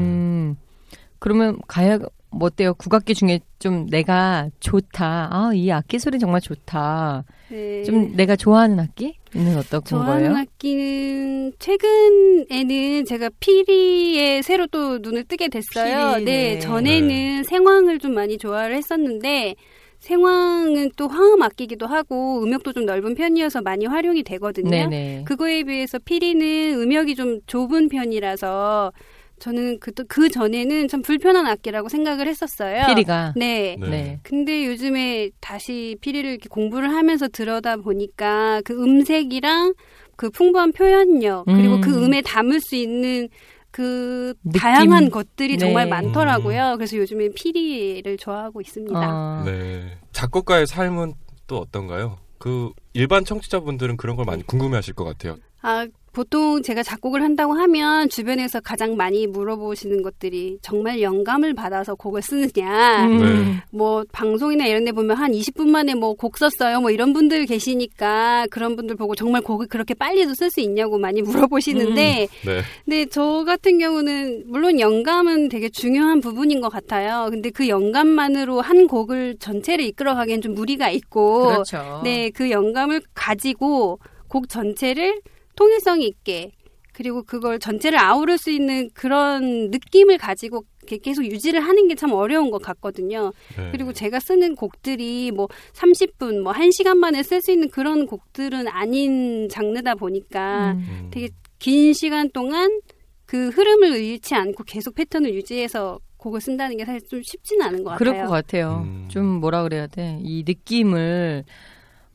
그러면 1.19 1.59
가야 1.67 1.99
뭐 2.31 2.47
어때요? 2.47 2.73
국악기 2.75 3.15
중에 3.15 3.39
좀 3.57 3.87
내가 3.87 4.49
좋다. 4.59 5.29
아, 5.31 5.51
이 5.53 5.71
악기 5.71 5.99
소리 5.99 6.19
정말 6.19 6.41
좋다. 6.41 7.23
네. 7.49 7.83
좀 7.83 8.15
내가 8.15 8.35
좋아하는 8.35 8.79
악기? 8.79 9.15
는 9.33 9.57
어떤 9.57 9.83
좋아하는 9.83 10.31
거예요? 10.31 10.37
악기는 10.37 11.53
최근에는 11.59 13.05
제가 13.05 13.29
피리에 13.39 14.41
새로 14.41 14.67
또 14.67 14.99
눈을 14.99 15.25
뜨게 15.25 15.49
됐어요. 15.49 16.15
피리, 16.15 16.25
네, 16.25 16.53
네. 16.53 16.59
전에는 16.59 17.43
생황을 17.43 17.99
좀 17.99 18.13
많이 18.13 18.37
좋아를 18.37 18.75
했었는데 18.75 19.55
생황은 19.99 20.91
또 20.95 21.07
화음 21.07 21.41
악기기도 21.41 21.85
하고 21.85 22.41
음역도 22.43 22.73
좀 22.73 22.85
넓은 22.85 23.15
편이어서 23.15 23.61
많이 23.61 23.85
활용이 23.85 24.23
되거든요. 24.23 24.69
네네. 24.69 25.23
그거에 25.25 25.63
비해서 25.63 25.99
피리는 25.99 26.81
음역이 26.81 27.15
좀 27.15 27.39
좁은 27.45 27.89
편이라서 27.89 28.93
저는 29.39 29.79
그, 29.79 29.91
그 30.07 30.29
전에는 30.29 30.87
참 30.87 31.01
불편한 31.01 31.47
악기라고 31.47 31.89
생각을 31.89 32.27
했었어요. 32.27 32.85
피리가. 32.87 33.33
네. 33.35 33.75
네. 33.79 33.89
네. 33.89 34.19
근데 34.23 34.65
요즘에 34.65 35.29
다시 35.39 35.95
피리를 36.01 36.29
이렇게 36.29 36.49
공부를 36.49 36.89
하면서 36.89 37.27
들여다 37.27 37.77
보니까 37.77 38.61
그 38.65 38.73
음색이랑 38.73 39.73
그 40.15 40.29
풍부한 40.29 40.73
표현력 40.73 41.45
그리고 41.45 41.75
음. 41.75 41.81
그 41.81 42.03
음에 42.03 42.21
담을 42.21 42.59
수 42.59 42.75
있는 42.75 43.29
그 43.71 44.33
느낌. 44.43 44.59
다양한 44.59 45.09
것들이 45.11 45.53
네. 45.53 45.57
정말 45.57 45.87
많더라고요. 45.87 46.75
그래서 46.77 46.97
요즘에 46.97 47.29
피리를 47.35 48.17
좋아하고 48.17 48.61
있습니다. 48.61 48.99
아, 48.99 49.43
네. 49.45 49.97
작곡가의 50.11 50.67
삶은 50.67 51.13
또 51.47 51.59
어떤가요? 51.59 52.17
그 52.37 52.71
일반 52.93 53.25
청취자분들은 53.25 53.97
그런 53.97 54.15
걸 54.15 54.25
많이 54.25 54.43
궁금해하실 54.43 54.95
것 54.95 55.03
같아요. 55.03 55.37
아, 55.61 55.85
보통 56.11 56.61
제가 56.63 56.81
작곡을 56.81 57.21
한다고 57.21 57.53
하면 57.53 58.09
주변에서 58.09 58.59
가장 58.61 58.97
많이 58.97 59.27
물어보시는 59.27 60.01
것들이 60.01 60.57
정말 60.61 61.01
영감을 61.01 61.53
받아서 61.53 61.93
곡을 61.95 62.21
쓰느냐. 62.23 63.05
음. 63.05 63.19
네. 63.19 63.63
뭐 63.71 64.03
방송이나 64.11 64.65
이런 64.65 64.83
데 64.83 64.91
보면 64.91 65.15
한 65.15 65.31
20분 65.31 65.69
만에 65.69 65.93
뭐 65.93 66.15
곡 66.15 66.37
썼어요. 66.37 66.81
뭐 66.81 66.89
이런 66.91 67.13
분들 67.13 67.45
계시니까 67.45 68.47
그런 68.49 68.75
분들 68.75 68.95
보고 68.95 69.15
정말 69.15 69.41
곡을 69.41 69.67
그렇게 69.67 69.93
빨리도 69.93 70.33
쓸 70.33 70.49
수 70.49 70.59
있냐고 70.59 70.97
많이 70.97 71.21
물어보시는데 71.21 72.27
네. 72.45 72.61
근데 72.83 73.05
저 73.05 73.43
같은 73.45 73.77
경우는 73.77 74.45
물론 74.47 74.79
영감은 74.79 75.49
되게 75.49 75.69
중요한 75.69 76.19
부분인 76.19 76.59
것 76.59 76.69
같아요. 76.69 77.27
근데 77.29 77.51
그 77.51 77.69
영감만으로 77.69 78.61
한 78.61 78.87
곡을 78.87 79.37
전체를 79.39 79.85
이끌어 79.85 80.15
가기엔 80.15 80.41
좀 80.41 80.55
무리가 80.55 80.89
있고 80.89 81.45
그렇죠. 81.47 82.01
네, 82.03 82.31
그 82.31 82.49
영감을 82.49 83.01
가지고 83.13 83.99
곡 84.27 84.49
전체를 84.49 85.21
통일성 85.59 86.01
있게 86.01 86.51
그리고 86.93 87.23
그걸 87.23 87.59
전체를 87.59 87.99
아우를 87.99 88.37
수 88.37 88.49
있는 88.49 88.89
그런 88.93 89.69
느낌을 89.69 90.17
가지고 90.17 90.63
계속 90.85 91.25
유지를 91.25 91.59
하는 91.59 91.87
게 91.87 91.95
참 91.95 92.13
어려운 92.13 92.49
것 92.49 92.61
같거든요. 92.61 93.33
네. 93.57 93.69
그리고 93.71 93.91
제가 93.91 94.21
쓰는 94.21 94.55
곡들이 94.55 95.31
뭐 95.31 95.49
30분, 95.73 96.41
뭐 96.41 96.53
1시간 96.53 96.95
만에 96.95 97.23
쓸 97.23 97.41
수 97.41 97.51
있는 97.51 97.69
그런 97.69 98.05
곡들은 98.05 98.69
아닌 98.69 99.49
장르다 99.49 99.95
보니까 99.95 100.71
음. 100.71 100.87
음. 100.89 101.07
되게 101.11 101.29
긴 101.59 101.93
시간 101.93 102.29
동안 102.31 102.79
그 103.25 103.49
흐름을 103.49 103.97
잃지 103.97 104.33
않고 104.35 104.63
계속 104.63 104.95
패턴을 104.95 105.33
유지해서 105.33 105.99
곡을 106.17 106.39
쓴다는 106.39 106.77
게 106.77 106.85
사실 106.85 107.01
좀 107.07 107.21
쉽지는 107.21 107.65
않은 107.65 107.83
것 107.83 107.91
같아요. 107.91 107.97
그럴 107.97 108.25
것 108.25 108.31
같아요. 108.31 108.83
음. 108.85 109.07
좀 109.09 109.25
뭐라 109.25 109.63
그래야 109.63 109.87
돼. 109.87 110.19
이 110.23 110.43
느낌을 110.47 111.43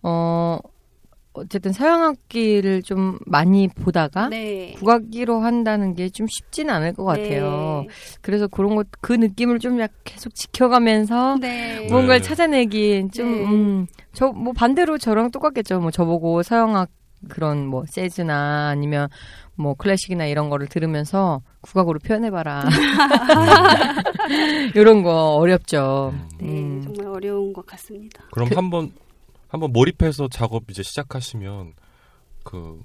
어 0.03 0.59
어쨌든 1.37 1.73
서양 1.73 2.03
악기를 2.05 2.83
좀 2.83 3.19
많이 3.27 3.67
보다가 3.69 4.29
네. 4.29 4.73
국악기로 4.79 5.41
한다는 5.41 5.95
게 5.95 6.09
좀 6.09 6.27
쉽지는 6.29 6.73
않을 6.75 6.93
것 6.95 7.05
같아요. 7.05 7.85
네. 7.87 7.89
그래서 8.23 8.47
그런 8.47 8.77
것 8.77 8.87
그 9.01 9.13
느낌을 9.13 9.59
좀 9.59 9.81
약 9.81 9.91
계속 10.05 10.33
지켜가면서 10.35 11.39
네. 11.41 11.89
뭔가를 11.91 12.21
네. 12.21 12.29
찾아내기 12.29 13.09
좀 13.13 13.33
네. 13.33 13.45
음, 13.47 13.87
저뭐 14.13 14.53
반대로 14.55 14.97
저랑 14.99 15.31
똑같겠죠. 15.33 15.81
뭐 15.81 15.91
저보고 15.91 16.43
서양 16.45 16.87
그런 17.29 17.67
뭐 17.67 17.85
재즈나 17.91 18.69
아니면 18.69 19.09
뭐 19.57 19.75
클래식이나 19.75 20.27
이런 20.27 20.51
거를 20.51 20.67
들으면서 20.69 21.41
국악으로 21.63 21.99
표현해봐라. 22.01 22.65
이런 24.75 25.03
거 25.03 25.35
어렵죠. 25.37 26.13
네, 26.41 26.49
음. 26.49 26.83
정말 26.85 27.07
어려운 27.15 27.53
것 27.53 27.65
같습니다. 27.67 28.23
그럼 28.33 28.49
그- 28.49 28.55
한번 28.57 28.93
한번 29.55 29.73
몰입해서 29.73 30.27
작업 30.33 30.69
이제 30.69 30.83
시작하시면 30.83 31.75
그 32.43 32.83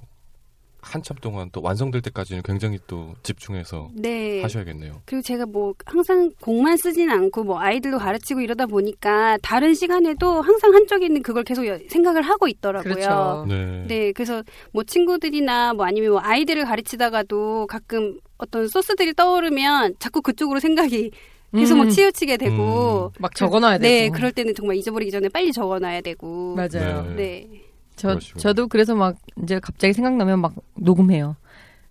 한참 0.82 1.18
동안 1.18 1.50
또 1.52 1.64
완성될 1.64 2.04
때까지는 2.04 2.44
굉장히 2.44 2.78
또 2.86 3.16
집중해서 3.24 3.90
네. 3.96 4.44
하셔야겠네요. 4.44 5.02
그리고 5.06 5.24
제가 5.24 5.48
뭐 5.48 5.74
항상 5.84 6.30
곡만 6.40 6.78
쓰진 6.78 7.10
않고 7.10 7.44
뭐 7.44 7.60
아이들도 7.60 7.98
가르치고 7.98 8.42
이러다 8.42 8.68
보니까 8.68 9.40
다른 9.42 9.74
시간에도 9.74 10.42
항상 10.44 10.76
한쪽에 10.76 11.08
있는 11.08 11.24
그걸 11.24 11.44
계속 11.44 11.66
여- 11.66 11.80
생각을 11.90 12.22
하고 12.22 12.48
있더라고요. 12.48 12.94
그렇죠. 12.94 13.46
네. 13.50 13.86
네, 13.88 14.12
그래서 14.12 14.44
뭐 14.72 14.84
친구들이나 14.84 15.74
뭐 15.74 15.88
아니면 15.88 16.12
뭐 16.12 16.20
아이들을 16.24 16.66
가르치다가도 16.66 17.66
가끔 17.66 18.20
어떤 18.38 18.68
소스들이 18.68 19.16
떠오르면 19.16 19.96
자꾸 19.98 20.22
그쪽으로 20.22 20.60
생각이 20.60 21.10
계속 21.56 21.78
막 21.78 21.86
음. 21.86 21.90
치우치게 21.90 22.38
되고 22.38 23.12
막 23.20 23.34
적어놔야 23.36 23.80
되고. 23.80 23.92
네, 23.92 24.10
그럴 24.10 24.32
때는 24.32 24.54
정말 24.54 24.76
잊어버리기 24.78 25.12
전에 25.12 25.30
빨리 25.30 25.52
적어놔야 25.52 26.02
되고 26.02 26.56
맞아요. 26.56 27.04
네. 27.16 27.48
네. 27.50 27.62
저 27.96 28.10
그러시구나. 28.10 28.42
저도 28.42 28.68
그래서 28.68 28.96
막 28.96 29.16
이제 29.44 29.60
갑자기 29.60 29.94
생각나면 29.94 30.40
막 30.40 30.54
녹음해요. 30.76 31.36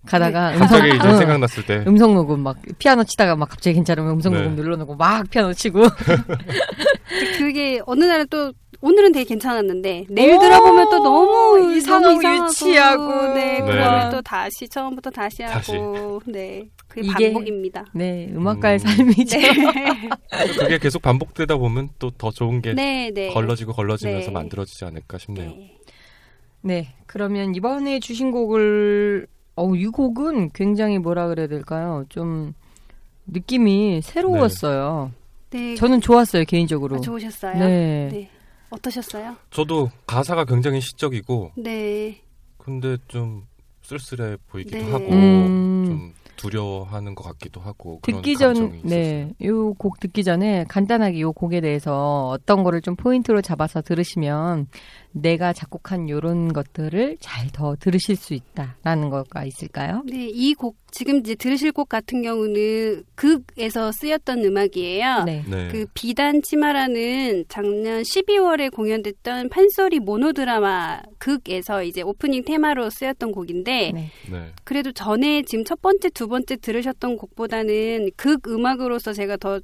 가다가 0.07 0.53
음성 0.53 0.61
갑자기 0.69 0.97
이제 0.97 1.09
어, 1.09 1.17
생각났을 1.17 1.67
때 1.67 1.85
음성 1.87 2.15
녹음 2.15 2.41
막 2.41 2.57
피아노 2.79 3.05
치다가 3.05 3.37
막 3.37 3.49
갑자기 3.49 3.75
괜찮으면 3.75 4.13
음성 4.13 4.33
네. 4.33 4.41
녹음 4.41 4.57
눌러놓고 4.57 4.95
막 4.95 5.29
피아노 5.29 5.53
치고 5.53 5.83
그게 7.37 7.81
어느 7.85 8.05
날은 8.05 8.27
또 8.31 8.53
오늘은 8.81 9.13
되게 9.13 9.25
괜찮았는데 9.25 10.07
내일 10.09 10.37
오, 10.37 10.39
들어보면 10.41 10.91
또 10.91 11.03
너무 11.03 11.75
이상하고 11.77 12.07
너무 12.07 12.19
이상하고 12.21 12.47
유치하고. 12.49 13.35
네, 13.35 13.59
네. 13.59 13.61
그러면 13.61 14.11
또 14.13 14.23
다시 14.23 14.69
처음부터 14.69 15.11
다시 15.11 15.39
다시. 15.39 15.73
하고 15.73 16.21
네 16.27 16.69
그게 16.87 17.01
이게- 17.09 17.33
반복입니다. 17.33 17.85
네 17.93 18.29
음악가의 18.33 18.77
음. 18.77 18.79
삶이죠. 18.79 19.37
그게 20.61 20.79
계속 20.79 21.03
반복되다 21.03 21.57
보면 21.57 21.91
또 21.99 22.11
더 22.17 22.31
좋은 22.31 22.63
게 22.63 22.73
네, 22.75 23.11
네. 23.13 23.29
걸러지고 23.33 23.73
걸러지면서 23.73 24.27
네. 24.29 24.33
만들어지지 24.33 24.85
않을까 24.85 25.19
싶네요. 25.19 25.51
네. 25.51 25.75
네 26.61 26.89
그러면 27.07 27.55
이번에 27.57 27.99
주신 28.01 28.31
곡을 28.31 29.27
어이 29.57 29.87
곡은 29.87 30.51
굉장히 30.55 30.99
뭐라 30.99 31.27
그래야 31.29 31.49
될까요? 31.49 32.05
좀 32.09 32.55
느낌이 33.27 34.03
새로웠어요. 34.03 35.11
네. 35.51 35.75
저는 35.75 36.01
좋았어요 36.01 36.45
개인적으로. 36.45 36.97
아, 36.97 37.01
좋으셨어요? 37.01 37.59
네. 37.59 38.31
네. 38.71 38.77
어떠셨어요? 38.77 39.37
저도 39.51 39.91
가사가 40.07 40.45
굉장히 40.45 40.81
시적이고 40.81 41.53
네. 41.57 42.21
근데 42.59 42.97
좀 43.09 43.47
쓸쓸해 43.83 44.37
보이기도 44.49 44.77
네. 44.79 44.91
하고 44.91 45.07
음. 45.11 45.68
좀 46.39 46.51
두려워하는 46.51 47.15
것 47.15 47.25
같기도 47.25 47.61
하고 47.61 48.01
그런 48.03 48.23
듣기 48.23 48.35
감정이 48.37 48.81
전. 48.81 48.89
네, 48.89 49.35
요곡 49.43 50.01
듣기 50.01 50.25
전에 50.25 50.65
간단하게 50.69 51.21
요 51.21 51.33
곡에 51.33 51.61
대해서 51.61 52.29
어떤 52.29 52.63
거를 52.63 52.81
좀 52.81 52.97
포인트로 52.97 53.43
잡아서 53.43 53.83
들으시면 53.83 54.69
내가 55.13 55.53
작곡한 55.53 56.09
요런 56.09 56.53
것들을 56.53 57.17
잘 57.21 57.49
더 57.51 57.75
들으실 57.77 58.15
수 58.15 58.35
있다라는 58.35 59.09
거가 59.11 59.45
있을까요? 59.45 60.03
네, 60.07 60.29
이 60.31 60.55
곡 60.55 60.77
지금 60.91 61.19
이제 61.19 61.35
들으실 61.35 61.73
곡 61.73 61.89
같은 61.89 62.23
경우는 62.23 63.05
극에서 63.15 63.91
쓰였던 63.93 64.45
음악이에요. 64.45 65.25
네. 65.25 65.45
네. 65.47 65.69
그 65.69 65.87
비단 65.93 66.41
치마라는 66.43 67.45
작년 67.49 68.03
12월에 68.03 68.73
공연됐던 68.73 69.49
판소리 69.51 69.99
모노 69.99 70.33
드라마 70.33 71.01
극에서 71.19 71.83
이제 71.83 72.03
오프닝 72.03 72.45
테마로 72.45 72.91
쓰였던 72.91 73.33
곡인데 73.33 73.93
네. 73.93 74.11
네. 74.31 74.53
그래도 74.65 74.93
전에 74.93 75.43
지금 75.43 75.65
첫 75.65 75.81
번째, 75.83 76.11
두 76.11 76.28
번째 76.29 76.57
들으셨던 76.57 77.17
곡보다는 77.17 78.11
극 78.17 78.47
음악으로서 78.49 79.13
제가 79.13 79.37
더, 79.37 79.61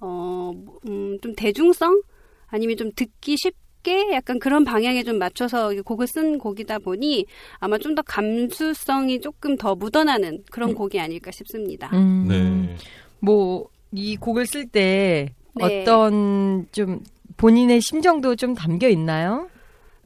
어, 0.00 0.52
음, 0.88 1.18
좀 1.20 1.34
대중성? 1.34 2.02
아니면 2.46 2.76
좀 2.76 2.90
듣기 2.94 3.36
쉽게 3.36 4.12
약간 4.12 4.38
그런 4.38 4.64
방향에 4.64 5.02
좀 5.02 5.18
맞춰서 5.18 5.72
이 5.72 5.80
곡을 5.80 6.06
쓴 6.06 6.38
곡이다 6.38 6.78
보니 6.78 7.26
아마 7.58 7.78
좀 7.78 7.94
더 7.94 8.02
감수성이 8.02 9.20
조금 9.20 9.56
더 9.56 9.74
묻어나는 9.74 10.44
그런 10.50 10.70
음. 10.70 10.74
곡이 10.74 11.00
아닐까 11.00 11.30
싶습니다. 11.30 11.90
음, 11.94 12.26
네. 12.28 12.76
뭐, 13.20 13.68
이 13.92 14.16
곡을 14.16 14.46
쓸때 14.46 15.32
네. 15.54 15.82
어떤 15.82 16.66
좀 16.72 17.00
본인의 17.36 17.80
심정도 17.80 18.36
좀 18.36 18.54
담겨 18.54 18.88
있나요? 18.88 19.48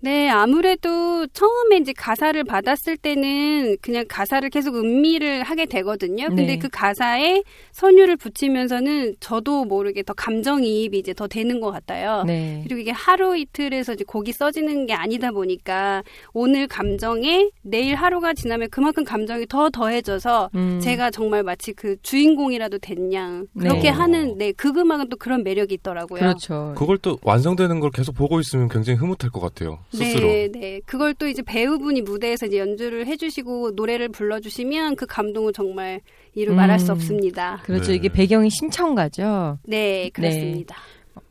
네, 0.00 0.28
아무래도 0.28 1.26
처음에 1.28 1.78
이제 1.78 1.92
가사를 1.96 2.42
받았을 2.44 2.96
때는 2.96 3.76
그냥 3.80 4.04
가사를 4.08 4.48
계속 4.50 4.76
음미를 4.76 5.42
하게 5.42 5.66
되거든요. 5.66 6.28
근데 6.28 6.46
네. 6.46 6.58
그 6.58 6.68
가사에 6.68 7.42
선율을 7.72 8.16
붙이면서는 8.16 9.16
저도 9.20 9.64
모르게 9.64 10.02
더 10.02 10.12
감정이입이 10.12 10.98
이제 10.98 11.14
더 11.14 11.26
되는 11.26 11.60
것 11.60 11.70
같아요. 11.70 12.24
네. 12.26 12.60
그리고 12.64 12.80
이게 12.80 12.90
하루 12.90 13.36
이틀에서 13.36 13.94
이제 13.94 14.04
곡이 14.06 14.32
써지는 14.32 14.86
게 14.86 14.92
아니다 14.92 15.30
보니까 15.30 16.02
오늘 16.32 16.66
감정에 16.66 17.48
내일 17.62 17.94
하루가 17.94 18.34
지나면 18.34 18.68
그만큼 18.70 19.04
감정이 19.04 19.46
더 19.46 19.70
더해져서 19.70 20.50
음, 20.54 20.80
제가 20.80 21.10
정말 21.10 21.42
마치 21.42 21.72
그 21.72 21.96
주인공이라도 22.02 22.78
됐냐 22.78 23.42
그렇게 23.58 23.82
네. 23.82 23.88
하는 23.88 24.36
네 24.36 24.52
그 24.58 24.68
음악은 24.68 25.08
또 25.08 25.16
그런 25.16 25.44
매력이 25.44 25.74
있더라고요. 25.74 26.20
그렇죠. 26.20 26.74
그걸 26.76 26.98
또 26.98 27.18
완성되는 27.22 27.80
걸 27.80 27.90
계속 27.90 28.14
보고 28.14 28.40
있으면 28.40 28.68
굉장히 28.68 28.98
흐뭇할 28.98 29.30
것 29.30 29.40
같아요. 29.40 29.78
스스로. 29.90 30.28
네, 30.28 30.48
네. 30.52 30.80
그걸 30.84 31.14
또 31.14 31.26
이제 31.26 31.42
배우분이 31.42 32.02
무대에서 32.02 32.46
이제 32.46 32.58
연주를 32.58 33.06
해주시고 33.06 33.72
노래를 33.72 34.10
불러주시면 34.10 34.96
그 34.96 35.06
감동은 35.06 35.52
정말 35.52 36.00
이루 36.34 36.54
말할 36.54 36.78
수 36.78 36.92
음. 36.92 36.96
없습니다. 36.96 37.60
그렇죠. 37.64 37.90
네. 37.90 37.96
이게 37.96 38.08
배경이 38.08 38.50
신청가죠. 38.50 39.58
네, 39.64 40.10
그렇습니다. 40.10 40.76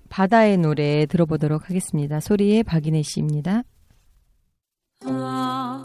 바다의 0.10 0.58
노래 0.58 1.06
들어보도록 1.06 1.70
하겠습니다. 1.70 2.20
소리의 2.20 2.64
박인혜 2.64 3.02
씨입니다. 3.04 3.64
바 5.00 5.84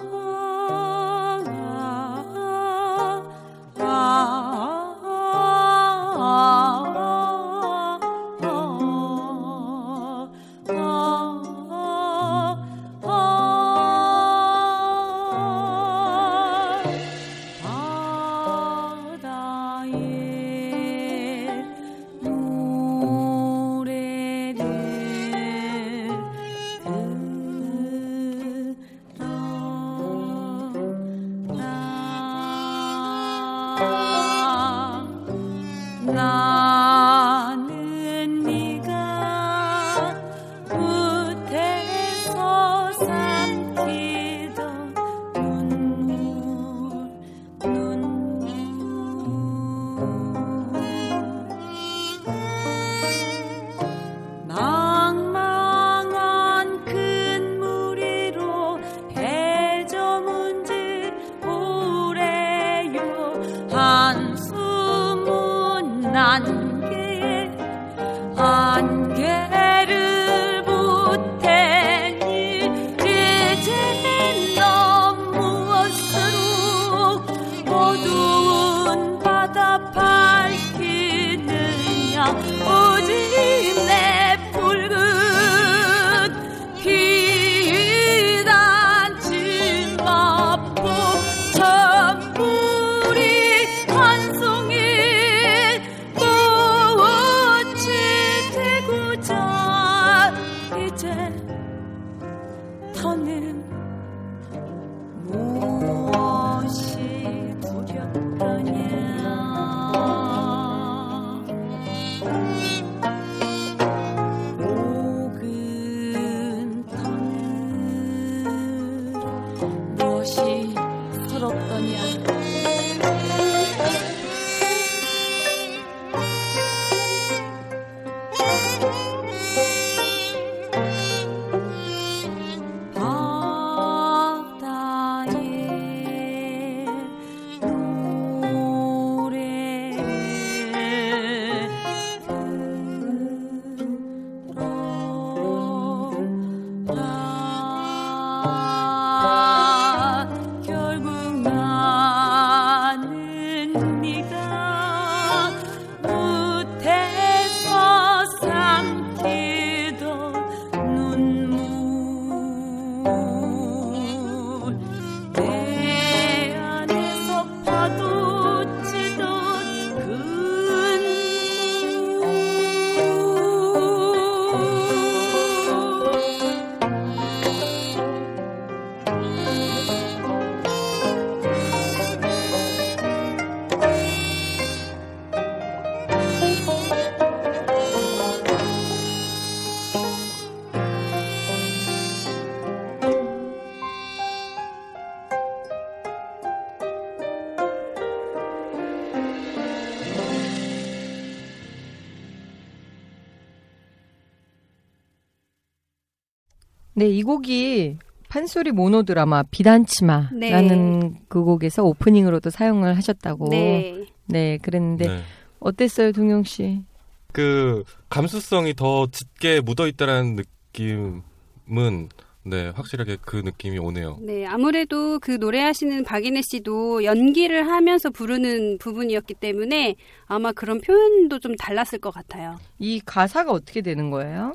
네, 207.02 207.08
이 207.08 207.24
곡이 207.24 207.98
판소리 208.28 208.70
모노 208.70 209.02
드라마 209.02 209.42
비단치마라는 209.42 211.16
그 211.26 211.42
곡에서 211.42 211.82
오프닝으로도 211.82 212.50
사용을 212.50 212.96
하셨다고. 212.96 213.48
네, 213.48 214.04
네. 214.26 214.56
그랬는데 214.58 215.08
네. 215.08 215.20
어땠어요, 215.58 216.12
동영 216.12 216.44
씨? 216.44 216.84
그 217.32 217.82
감수성이 218.08 218.74
더 218.74 219.08
짙게 219.10 219.62
묻어 219.62 219.88
있다라는 219.88 220.36
느낌은 220.36 222.08
네 222.44 222.68
확실하게 222.68 223.16
그 223.20 223.36
느낌이 223.36 223.78
오네요. 223.78 224.18
네, 224.20 224.46
아무래도 224.46 225.18
그 225.18 225.32
노래하시는 225.32 226.04
박인혜 226.04 226.40
씨도 226.42 227.02
연기를 227.02 227.66
하면서 227.66 228.10
부르는 228.10 228.78
부분이었기 228.78 229.34
때문에 229.34 229.96
아마 230.26 230.52
그런 230.52 230.80
표현도 230.80 231.40
좀 231.40 231.56
달랐을 231.56 231.98
것 231.98 232.12
같아요. 232.12 232.60
이 232.78 233.00
가사가 233.04 233.50
어떻게 233.50 233.80
되는 233.80 234.10
거예요? 234.10 234.54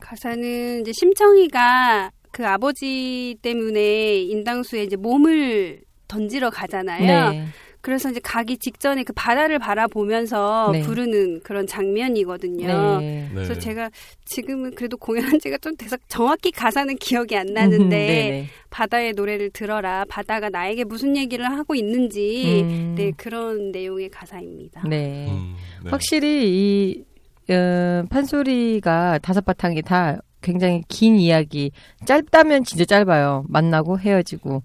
가사는 0.00 0.80
이제 0.80 0.92
심청이가 0.92 2.10
그 2.30 2.46
아버지 2.46 3.36
때문에 3.42 4.22
인당수에 4.22 4.84
이제 4.84 4.96
몸을 4.96 5.80
던지러 6.08 6.50
가잖아요. 6.50 7.30
네. 7.30 7.46
그래서 7.80 8.10
이제 8.10 8.20
가기 8.22 8.58
직전에 8.58 9.04
그 9.04 9.12
바다를 9.12 9.58
바라보면서 9.58 10.70
네. 10.72 10.82
부르는 10.82 11.40
그런 11.42 11.66
장면이거든요. 11.66 13.00
네. 13.00 13.28
네. 13.28 13.30
그래서 13.32 13.54
제가 13.54 13.90
지금은 14.26 14.74
그래도 14.74 14.96
공연한 14.96 15.38
지가 15.38 15.58
좀 15.58 15.76
돼서 15.76 15.96
정확히 16.08 16.50
가사는 16.50 16.96
기억이 16.96 17.36
안 17.36 17.48
음, 17.48 17.54
나는데 17.54 17.88
네네. 17.88 18.46
바다의 18.70 19.12
노래를 19.12 19.50
들어라. 19.50 20.04
바다가 20.08 20.48
나에게 20.50 20.84
무슨 20.84 21.16
얘기를 21.16 21.44
하고 21.50 21.74
있는지 21.74 22.62
음. 22.64 22.94
네 22.96 23.12
그런 23.16 23.70
내용의 23.70 24.10
가사입니다. 24.10 24.82
네. 24.88 25.28
음, 25.30 25.54
네. 25.84 25.90
확실히 25.90 26.48
이 26.48 27.04
어, 27.50 28.04
판소리가 28.10 29.18
다섯 29.18 29.44
바탕이 29.44 29.82
다 29.82 30.18
굉장히 30.40 30.82
긴 30.88 31.16
이야기. 31.16 31.72
짧다면 32.04 32.64
진짜 32.64 32.84
짧아요. 32.84 33.44
만나고 33.48 33.98
헤어지고 33.98 34.62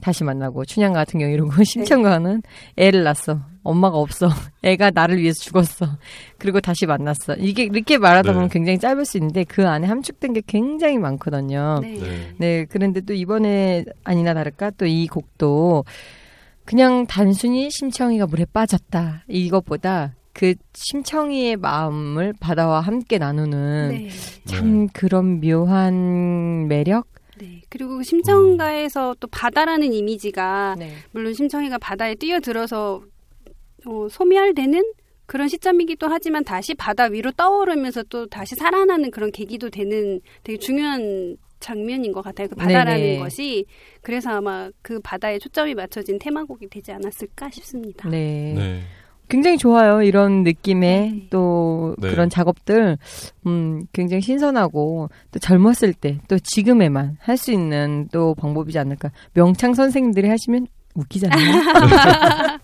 다시 0.00 0.24
만나고 0.24 0.64
춘향 0.66 0.92
같은 0.92 1.18
경우 1.18 1.32
이러고 1.32 1.64
심청가는 1.64 2.42
애를 2.76 3.02
낳았어. 3.04 3.40
엄마가 3.62 3.96
없어. 3.96 4.28
애가 4.62 4.90
나를 4.94 5.18
위해서 5.18 5.42
죽었어. 5.42 5.86
그리고 6.38 6.60
다시 6.60 6.86
만났어. 6.86 7.34
이게 7.38 7.64
이렇게 7.64 7.98
말하다 7.98 8.32
보면 8.32 8.48
네. 8.48 8.52
굉장히 8.52 8.78
짧을 8.78 9.04
수 9.04 9.16
있는데 9.16 9.42
그 9.44 9.66
안에 9.66 9.86
함축된 9.88 10.34
게 10.34 10.42
굉장히 10.46 10.98
많거든요. 10.98 11.80
네. 11.82 11.98
네. 11.98 12.34
네, 12.38 12.66
그런데 12.68 13.00
또 13.00 13.14
이번에 13.14 13.84
아니나 14.04 14.34
다를까 14.34 14.70
또 14.72 14.86
이 14.86 15.08
곡도 15.08 15.84
그냥 16.64 17.06
단순히 17.06 17.70
심청이가 17.70 18.26
물에 18.26 18.44
빠졌다 18.52 19.24
이것보다 19.28 20.14
그 20.36 20.54
심청이의 20.74 21.56
마음을 21.56 22.34
바다와 22.38 22.80
함께 22.80 23.16
나누는 23.16 23.88
네. 23.88 24.10
참 24.44 24.86
그런 24.88 25.40
묘한 25.40 26.68
매력. 26.68 27.06
네. 27.38 27.62
그리고 27.70 28.02
심청가에서 28.02 29.16
또 29.18 29.28
바다라는 29.28 29.94
이미지가 29.94 30.76
네. 30.78 30.92
물론 31.12 31.32
심청이가 31.32 31.78
바다에 31.78 32.14
뛰어들어서 32.16 33.02
어, 33.86 34.08
소멸되는 34.10 34.92
그런 35.24 35.48
시점이기도 35.48 36.06
하지만 36.06 36.44
다시 36.44 36.74
바다 36.74 37.04
위로 37.04 37.32
떠오르면서 37.32 38.02
또 38.10 38.26
다시 38.26 38.56
살아나는 38.56 39.10
그런 39.10 39.32
계기도 39.32 39.70
되는 39.70 40.20
되게 40.44 40.58
중요한 40.58 41.38
장면인 41.60 42.12
것 42.12 42.20
같아요. 42.20 42.48
그 42.48 42.56
바다라는 42.56 43.00
네네. 43.00 43.18
것이 43.20 43.64
그래서 44.02 44.32
아마 44.32 44.68
그 44.82 45.00
바다에 45.00 45.38
초점이 45.38 45.74
맞춰진 45.74 46.18
테마곡이 46.18 46.68
되지 46.68 46.92
않았을까 46.92 47.48
싶습니다. 47.48 48.10
네. 48.10 48.52
네. 48.54 48.82
굉장히 49.28 49.58
좋아요. 49.58 50.02
이런 50.02 50.42
느낌의 50.44 51.10
네. 51.10 51.26
또 51.30 51.94
네. 51.98 52.10
그런 52.10 52.30
작업들, 52.30 52.96
음, 53.46 53.86
굉장히 53.92 54.22
신선하고 54.22 55.08
또 55.32 55.38
젊었을 55.38 55.92
때 55.94 56.18
또 56.28 56.38
지금에만 56.38 57.16
할 57.20 57.36
수 57.36 57.52
있는 57.52 58.08
또 58.12 58.34
방법이지 58.34 58.78
않을까. 58.78 59.10
명창 59.34 59.74
선생님들이 59.74 60.28
하시면 60.28 60.66
웃기잖아요. 60.94 61.36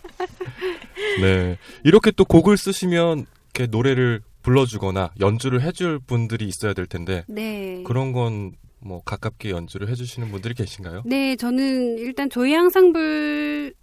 네. 1.21 1.59
이렇게 1.85 2.11
또 2.11 2.25
곡을 2.25 2.57
쓰시면 2.57 3.27
이렇게 3.55 3.71
노래를 3.71 4.23
불러주거나 4.43 5.11
연주를 5.21 5.63
해줄 5.63 5.99
분들이 5.99 6.47
있어야 6.47 6.73
될 6.73 6.87
텐데 6.87 7.25
네. 7.29 7.83
그런 7.87 8.13
건뭐 8.13 9.03
가깝게 9.05 9.51
연주를 9.51 9.89
해주시는 9.89 10.31
분들이 10.31 10.55
계신가요? 10.55 11.03
네, 11.05 11.37
저는 11.37 11.99
일단 11.99 12.31
조이 12.31 12.57
앙상블 12.57 13.75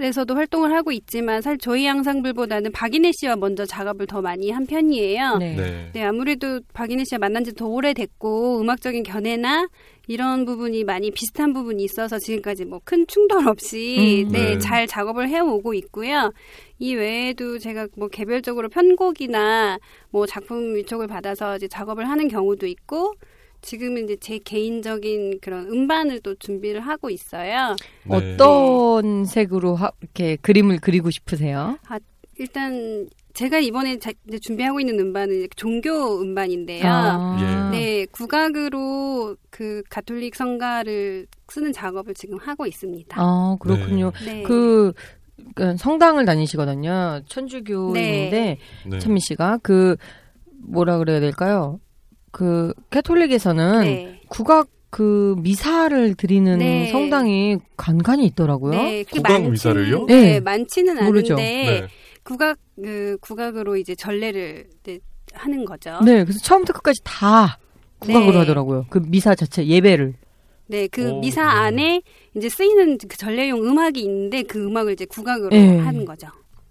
에서도 0.00 0.34
활동을 0.34 0.72
하고 0.72 0.92
있지만 0.92 1.42
사실 1.42 1.58
조이 1.58 1.88
앙상블보다는 1.88 2.72
박인혜 2.72 3.10
씨와 3.12 3.36
먼저 3.36 3.66
작업을 3.66 4.06
더 4.06 4.20
많이 4.22 4.50
한 4.50 4.66
편이에요. 4.66 5.36
네. 5.38 5.56
네. 5.56 5.90
네, 5.92 6.02
아무래도 6.02 6.60
박인혜 6.72 7.04
씨와 7.04 7.18
만난 7.18 7.44
지 7.44 7.52
더 7.52 7.66
오래됐고 7.66 8.60
음악적인 8.60 9.02
견해나 9.02 9.68
이런 10.06 10.44
부분이 10.44 10.84
많이 10.84 11.10
비슷한 11.10 11.52
부분이 11.52 11.82
있어서 11.84 12.18
지금까지 12.18 12.64
뭐 12.64 12.78
큰 12.84 13.06
충돌 13.06 13.46
없이 13.48 14.24
음. 14.26 14.32
네, 14.32 14.54
네. 14.54 14.58
잘 14.58 14.86
작업을 14.86 15.28
해오고 15.28 15.74
있고요. 15.74 16.32
이 16.78 16.94
외에도 16.94 17.58
제가 17.58 17.88
뭐 17.96 18.08
개별적으로 18.08 18.68
편곡이나 18.68 19.78
뭐 20.10 20.24
작품 20.26 20.74
위촉을 20.76 21.06
받아서 21.08 21.56
이제 21.56 21.68
작업을 21.68 22.08
하는 22.08 22.28
경우도 22.28 22.66
있고 22.66 23.12
지금은 23.62 24.04
이제 24.04 24.16
제 24.20 24.38
개인적인 24.38 25.40
그런 25.40 25.66
음반을 25.66 26.20
또 26.20 26.34
준비를 26.36 26.80
하고 26.80 27.10
있어요. 27.10 27.74
네. 28.04 28.34
어떤 28.34 29.24
색으로 29.24 29.74
하- 29.74 29.90
이렇게 30.00 30.36
그림을 30.36 30.78
그리고 30.80 31.10
싶으세요? 31.10 31.78
일단 32.38 33.08
제가 33.34 33.58
이번에 33.58 33.98
자- 33.98 34.12
이제 34.28 34.38
준비하고 34.38 34.80
있는 34.80 34.98
음반은 35.00 35.48
종교 35.56 36.20
음반인데요. 36.20 36.82
아. 36.86 37.70
네, 37.72 38.06
국악으로 38.06 39.36
그 39.50 39.82
가톨릭 39.90 40.34
성가를 40.34 41.26
쓰는 41.48 41.72
작업을 41.72 42.14
지금 42.14 42.38
하고 42.38 42.66
있습니다. 42.66 43.16
아, 43.20 43.56
그렇군요. 43.60 44.12
네. 44.24 44.42
그, 44.42 44.92
그 45.54 45.76
성당을 45.76 46.24
다니시거든요. 46.24 47.20
천주교인데 47.26 48.58
네. 48.86 48.98
천미 48.98 49.20
씨가 49.20 49.58
그 49.62 49.96
뭐라 50.64 50.98
그래야 50.98 51.20
될까요? 51.20 51.78
그 52.38 52.72
캐톨릭에서는 52.90 53.80
네. 53.80 54.20
국악 54.28 54.68
그 54.90 55.34
미사를 55.40 56.14
드리는 56.14 56.58
네. 56.58 56.88
성당이 56.92 57.58
간간히 57.76 58.26
있더라고요. 58.26 58.70
네, 58.80 59.02
그 59.02 59.16
국악 59.16 59.32
많지는- 59.40 59.50
미사를요? 59.50 60.06
네, 60.06 60.22
네. 60.34 60.40
많지는 60.40 61.04
모르죠. 61.04 61.34
않은데 61.34 61.80
네. 61.80 61.86
국악 62.22 62.56
그 62.80 63.18
국악으로 63.20 63.76
이제 63.76 63.96
전례를 63.96 64.68
하는 65.32 65.64
거죠. 65.64 65.98
네, 66.04 66.22
그래서 66.22 66.38
처음부터 66.38 66.74
끝까지 66.74 67.00
다 67.02 67.58
국악으로 67.98 68.30
네. 68.34 68.38
하더라고요. 68.38 68.86
그 68.88 69.00
미사 69.04 69.34
자체 69.34 69.66
예배를. 69.66 70.14
네, 70.68 70.86
그 70.86 71.10
오, 71.10 71.20
미사 71.20 71.42
네. 71.42 71.50
안에 71.50 72.02
이제 72.36 72.48
쓰이는 72.48 72.98
그 72.98 73.16
전례용 73.16 73.66
음악이 73.66 74.00
있는데 74.00 74.44
그 74.44 74.64
음악을 74.64 74.92
이제 74.92 75.06
국악으로 75.06 75.48
네. 75.50 75.78
하는 75.78 76.04
거죠. 76.04 76.28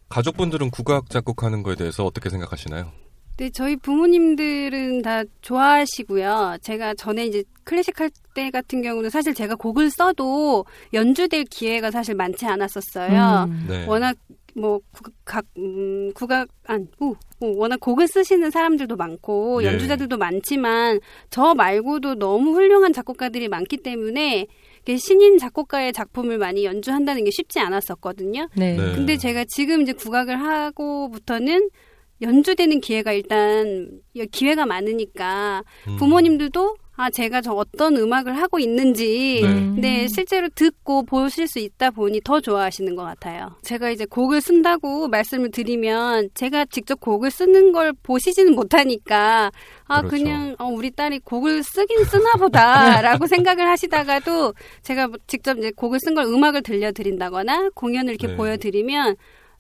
가족분들은 0.07 0.70
국악 0.72 1.09
작곡하는 1.09 1.61
거에 1.61 1.76
대해서 1.76 2.05
어떻게 2.05 2.30
생각하시나요? 2.30 2.89
네, 3.38 3.49
저희 3.51 3.75
부모님들은 3.75 5.03
다 5.03 5.23
좋아하시고요. 5.41 6.57
제가 6.61 6.95
전에 6.95 7.25
이제 7.25 7.43
클래식 7.63 7.99
할 7.99 8.09
때 8.38 8.51
같은 8.51 8.83
경우는 8.83 9.09
사실 9.09 9.33
제가 9.33 9.55
곡을 9.55 9.89
써도 9.89 10.63
연주될 10.93 11.45
기회가 11.45 11.89
사실 11.89 12.13
많지 12.13 12.45
않았었어요. 12.45 13.47
음. 13.49 13.65
네. 13.67 13.85
워낙 13.88 14.15
뭐 14.53 14.79
국악 14.91 15.43
음, 15.57 16.13
국악 16.13 16.47
안 16.67 16.88
우, 16.99 17.15
우, 17.41 17.57
워낙 17.57 17.79
곡을 17.79 18.07
쓰시는 18.07 18.51
사람들도 18.51 18.95
많고 18.95 19.63
예. 19.63 19.67
연주자들도 19.67 20.17
많지만 20.17 20.99
저 21.31 21.55
말고도 21.55 22.15
너무 22.15 22.53
훌륭한 22.53 22.93
작곡가들이 22.93 23.47
많기 23.47 23.77
때문에 23.77 24.45
신인 24.99 25.39
작곡가의 25.39 25.91
작품을 25.93 26.38
많이 26.38 26.63
연주한다는 26.63 27.23
게 27.23 27.31
쉽지 27.31 27.59
않았었거든요. 27.59 28.49
네. 28.55 28.77
네. 28.77 28.95
근데 28.95 29.17
제가 29.17 29.45
지금 29.47 29.81
이제 29.81 29.93
국악을 29.93 30.39
하고부터는 30.39 31.69
연주되는 32.22 32.80
기회가 32.82 33.13
일단 33.13 33.89
기회가 34.32 34.65
많으니까 34.65 35.63
음. 35.88 35.97
부모님들도 35.97 36.76
아 36.99 37.11
제가 37.11 37.41
저 37.41 37.51
어떤 37.51 37.95
음악을 37.95 38.36
하고 38.36 38.57
있는지 38.57 39.41
네. 39.43 39.47
음. 39.47 39.76
네, 39.80 40.07
실제로 40.07 40.49
듣고 40.49 41.03
보실 41.05 41.47
수 41.47 41.59
있다 41.59 41.91
보니 41.91 42.22
더 42.24 42.41
좋아하시는 42.41 42.95
것 42.95 43.03
같아요. 43.03 43.55
제가 43.61 43.91
이제 43.91 44.05
곡을 44.05 44.41
쓴다고 44.41 45.07
말씀을 45.07 45.51
드리면 45.51 46.30
제가 46.34 46.65
직접 46.65 46.99
곡을 46.99 47.30
쓰는 47.30 47.72
걸 47.72 47.93
보시지는 48.01 48.55
못하니까 48.55 49.51
아 49.86 50.01
그렇죠. 50.01 50.24
그냥 50.24 50.55
어, 50.57 50.65
우리 50.65 50.89
딸이 50.89 51.20
곡을 51.20 51.61
쓰긴 51.61 52.03
쓰나 52.03 52.34
보다라고 52.34 53.28
생각을 53.28 53.68
하시다가도 53.70 54.55
제가 54.82 55.07
뭐 55.07 55.18
직접 55.28 55.55
이제 55.59 55.72
곡을 55.76 55.99
쓴 55.99 56.15
걸 56.15 56.26
음악을 56.26 56.63
들려드린다거나 56.63 57.70
공연을 57.76 58.13
이렇게 58.13 58.26
네. 58.26 58.36
보여드리면 58.36 59.18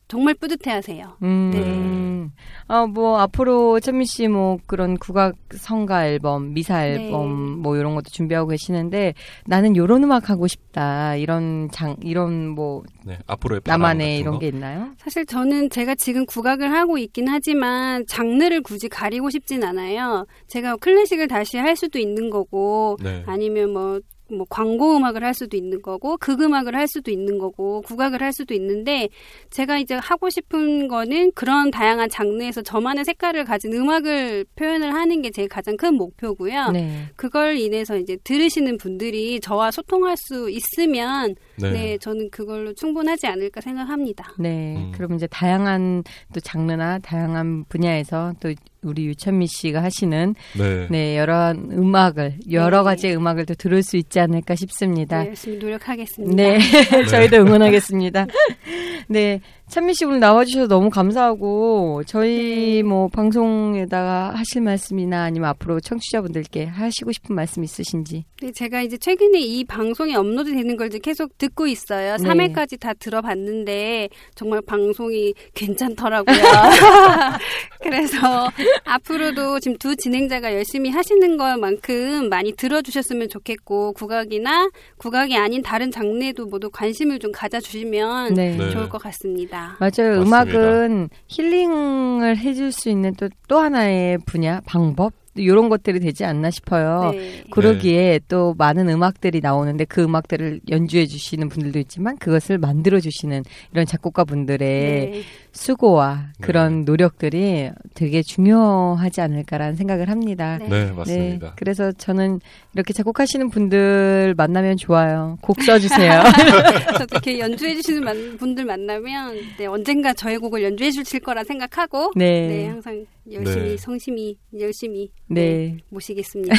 정말 0.07 0.33
뿌듯해하세요. 0.35 1.17
음. 1.23 1.51
네. 1.53 2.27
아, 2.67 2.85
뭐, 2.85 3.19
앞으로 3.19 3.79
천미 3.79 4.05
씨 4.05 4.27
뭐, 4.27 4.57
그런 4.65 4.97
국악 4.97 5.35
성가 5.51 6.07
앨범, 6.07 6.53
미사 6.53 6.81
네. 6.81 7.05
앨범, 7.05 7.59
뭐, 7.61 7.75
이런 7.77 7.95
것도 7.95 8.05
준비하고 8.11 8.49
계시는데, 8.49 9.13
나는 9.45 9.75
요런 9.75 10.03
음악 10.03 10.29
하고 10.29 10.47
싶다. 10.47 11.15
이런 11.15 11.69
장, 11.71 11.95
이런 12.01 12.47
뭐, 12.47 12.83
네, 13.05 13.17
앞으로의 13.27 13.61
바람 13.61 13.81
나만의 13.81 14.07
같은 14.07 14.19
이런 14.19 14.33
거? 14.33 14.39
게 14.39 14.47
있나요? 14.47 14.91
사실 14.97 15.25
저는 15.25 15.69
제가 15.69 15.95
지금 15.95 16.25
국악을 16.25 16.71
하고 16.73 16.97
있긴 16.97 17.27
하지만 17.27 18.05
장르를 18.07 18.61
굳이 18.61 18.89
가리고 18.89 19.29
싶진 19.29 19.63
않아요. 19.63 20.25
제가 20.47 20.77
클래식을 20.77 21.27
다시 21.27 21.57
할 21.57 21.75
수도 21.75 21.99
있는 21.99 22.29
거고 22.29 22.97
네. 23.01 23.23
아니면 23.25 23.71
뭐, 23.73 23.99
뭐 24.29 24.45
광고 24.49 24.97
음악을 24.97 25.23
할 25.23 25.33
수도 25.33 25.55
있는 25.55 25.81
거고 25.81 26.17
극 26.17 26.41
음악을 26.41 26.75
할 26.75 26.87
수도 26.87 27.09
있는 27.11 27.37
거고 27.37 27.81
국악을 27.83 28.21
할 28.21 28.33
수도 28.33 28.53
있는데 28.53 29.07
제가 29.49 29.77
이제 29.77 29.95
하고 29.95 30.29
싶은 30.29 30.87
거는 30.87 31.31
그런 31.33 31.71
다양한 31.71 32.09
장르에서 32.09 32.61
저만의 32.61 33.05
색깔을 33.05 33.45
가진 33.45 33.71
음악을 33.73 34.45
표현을 34.55 34.93
하는 34.93 35.21
게 35.21 35.27
제 35.37 35.45
가장 35.45 35.77
큰 35.77 35.93
목표고요. 35.93 36.71
네. 36.71 37.05
그걸 37.15 37.57
인해서 37.57 37.95
이제 37.95 38.17
들으시는 38.23 38.77
분들이 38.77 39.39
저와 39.39 39.69
소통할 39.69 40.17
수 40.17 40.49
있으면 40.49 41.35
네. 41.59 41.71
네, 41.71 41.97
저는 41.97 42.29
그걸로 42.29 42.73
충분하지 42.73 43.27
않을까 43.27 43.61
생각합니다. 43.61 44.33
네. 44.37 44.75
음. 44.77 44.91
그럼 44.93 45.15
이제 45.15 45.27
다양한 45.27 46.03
또 46.33 46.39
장르나 46.39 46.99
다양한 46.99 47.65
분야에서 47.65 48.33
또 48.39 48.53
우리 48.83 49.07
유천미 49.07 49.47
씨가 49.47 49.81
하시는 49.83 50.35
네. 50.57 50.87
네, 50.89 51.17
여러 51.17 51.51
음악을, 51.51 52.37
여러 52.51 52.79
네. 52.79 52.83
가지의 52.83 53.15
음악을 53.17 53.45
또 53.45 53.55
들을 53.55 53.81
수 53.83 53.97
있지 53.97 54.19
않을까 54.19 54.55
싶습니다. 54.55 55.23
네, 55.23 55.29
열심히 55.29 55.57
노력하겠습니다. 55.57 56.35
네, 56.35 56.59
저희도 57.09 57.37
응원하겠습니다. 57.37 58.27
네, 59.09 59.41
찬미 59.69 59.95
씨 59.95 60.05
오늘 60.05 60.21
나와주셔서 60.21 60.67
너무 60.69 60.89
감사하고 60.89 62.03
저희 62.07 62.77
네. 62.77 62.83
뭐 62.83 63.09
방송에다가 63.09 64.31
하실 64.33 64.61
말씀이나 64.61 65.23
아니면 65.23 65.49
앞으로 65.49 65.81
청취자분들께 65.81 66.65
하시고 66.65 67.11
싶은 67.11 67.35
말씀 67.35 67.65
있으신지. 67.65 68.23
네, 68.41 68.51
제가 68.53 68.81
이제 68.81 68.97
최근에 68.97 69.41
이 69.41 69.65
방송이 69.65 70.15
업로드되는 70.15 70.77
걸 70.77 70.87
이제 70.87 70.99
계속 70.99 71.37
듣고 71.37 71.67
있어요. 71.67 72.15
네. 72.15 72.23
3회까지 72.23 72.79
다 72.79 72.93
들어봤는데 72.93 74.07
정말 74.35 74.61
방송이 74.61 75.33
괜찮더라고요. 75.53 76.37
그래서 77.83 78.49
앞으로도 78.85 79.59
지금 79.59 79.77
두 79.77 79.97
진행자가 79.97 80.53
열심히 80.53 80.89
하시는 80.91 81.35
것만큼 81.35 82.29
많이 82.29 82.53
들어주셨으면 82.53 83.27
좋겠고 83.27 83.91
국악이나 83.93 84.69
국악이 84.97 85.35
아닌 85.35 85.61
다른 85.61 85.91
장르에도 85.91 86.45
모두 86.45 86.69
관심을 86.69 87.19
좀 87.19 87.33
가져주시면 87.33 88.33
네. 88.33 88.55
네. 88.55 88.69
좋을 88.69 88.87
것 88.87 88.97
같습니다. 88.99 89.56
맞아요. 89.79 90.23
맞습니다. 90.23 90.23
음악은 90.23 91.09
힐링을 91.27 92.37
해줄 92.37 92.71
수 92.71 92.89
있는 92.89 93.13
또, 93.15 93.29
또 93.47 93.59
하나의 93.59 94.17
분야, 94.25 94.61
방법? 94.65 95.13
이런 95.37 95.69
것들이 95.69 95.99
되지 95.99 96.25
않나 96.25 96.49
싶어요. 96.49 97.11
네. 97.13 97.43
그러기에 97.51 98.19
또 98.27 98.55
많은 98.57 98.89
음악들이 98.89 99.39
나오는데 99.39 99.85
그 99.85 100.03
음악들을 100.03 100.61
연주해 100.69 101.05
주시는 101.05 101.49
분들도 101.49 101.79
있지만 101.79 102.17
그것을 102.17 102.57
만들어 102.57 102.99
주시는 102.99 103.43
이런 103.71 103.85
작곡가 103.85 104.23
분들의 104.23 105.11
네. 105.11 105.21
수고와 105.57 106.27
그런 106.39 106.79
네. 106.79 106.83
노력들이 106.85 107.71
되게 107.95 108.21
중요하지 108.21 109.21
않을까라는 109.21 109.75
생각을 109.75 110.09
합니다. 110.09 110.57
네. 110.59 110.67
네, 110.69 110.91
맞습니다. 110.91 111.53
그래서 111.57 111.91
저는 111.91 112.39
이렇게 112.75 112.93
작곡하시는 112.93 113.49
분들 113.49 114.35
만나면 114.37 114.77
좋아요. 114.77 115.37
곡 115.41 115.61
써주세요. 115.63 116.21
저도 116.99 117.07
이렇게 117.13 117.39
연주해 117.39 117.75
주시는 117.75 118.03
만- 118.03 118.37
분들 118.37 118.65
만나면 118.65 119.35
네, 119.57 119.65
언젠가 119.65 120.13
저의 120.13 120.37
곡을 120.37 120.63
연주해 120.63 120.91
주실 120.91 121.19
거라 121.21 121.43
생각하고 121.43 122.11
네. 122.15 122.47
네, 122.47 122.67
항상 122.67 123.05
열심히 123.31 123.69
네. 123.71 123.77
성심히 123.77 124.37
열심히 124.59 125.09
네. 125.27 125.41
네, 125.41 125.77
모시겠습니다. 125.89 126.55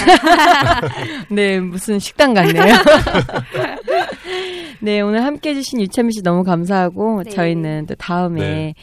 네, 1.30 1.60
무슨 1.60 1.98
식당 1.98 2.34
같네요. 2.34 2.74
네, 4.80 5.00
오늘 5.00 5.24
함께 5.24 5.50
해 5.50 5.54
주신 5.54 5.80
유채미 5.80 6.12
씨 6.12 6.22
너무 6.22 6.44
감사하고 6.44 7.22
네. 7.24 7.30
저희는 7.30 7.86
또 7.86 7.94
다음에 7.94 8.40
네. 8.40 8.74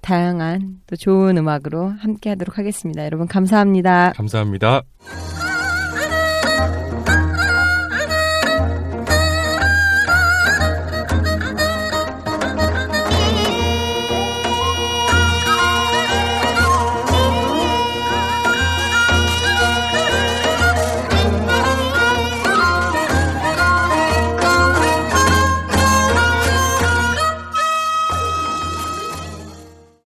다양한 0.00 0.80
또 0.86 0.96
좋은 0.96 1.36
음악으로 1.36 1.88
함께 1.98 2.30
하도록 2.30 2.58
하겠습니다. 2.58 3.04
여러분 3.04 3.26
감사합니다. 3.26 4.12
감사합니다. 4.16 4.82
아 5.00 5.59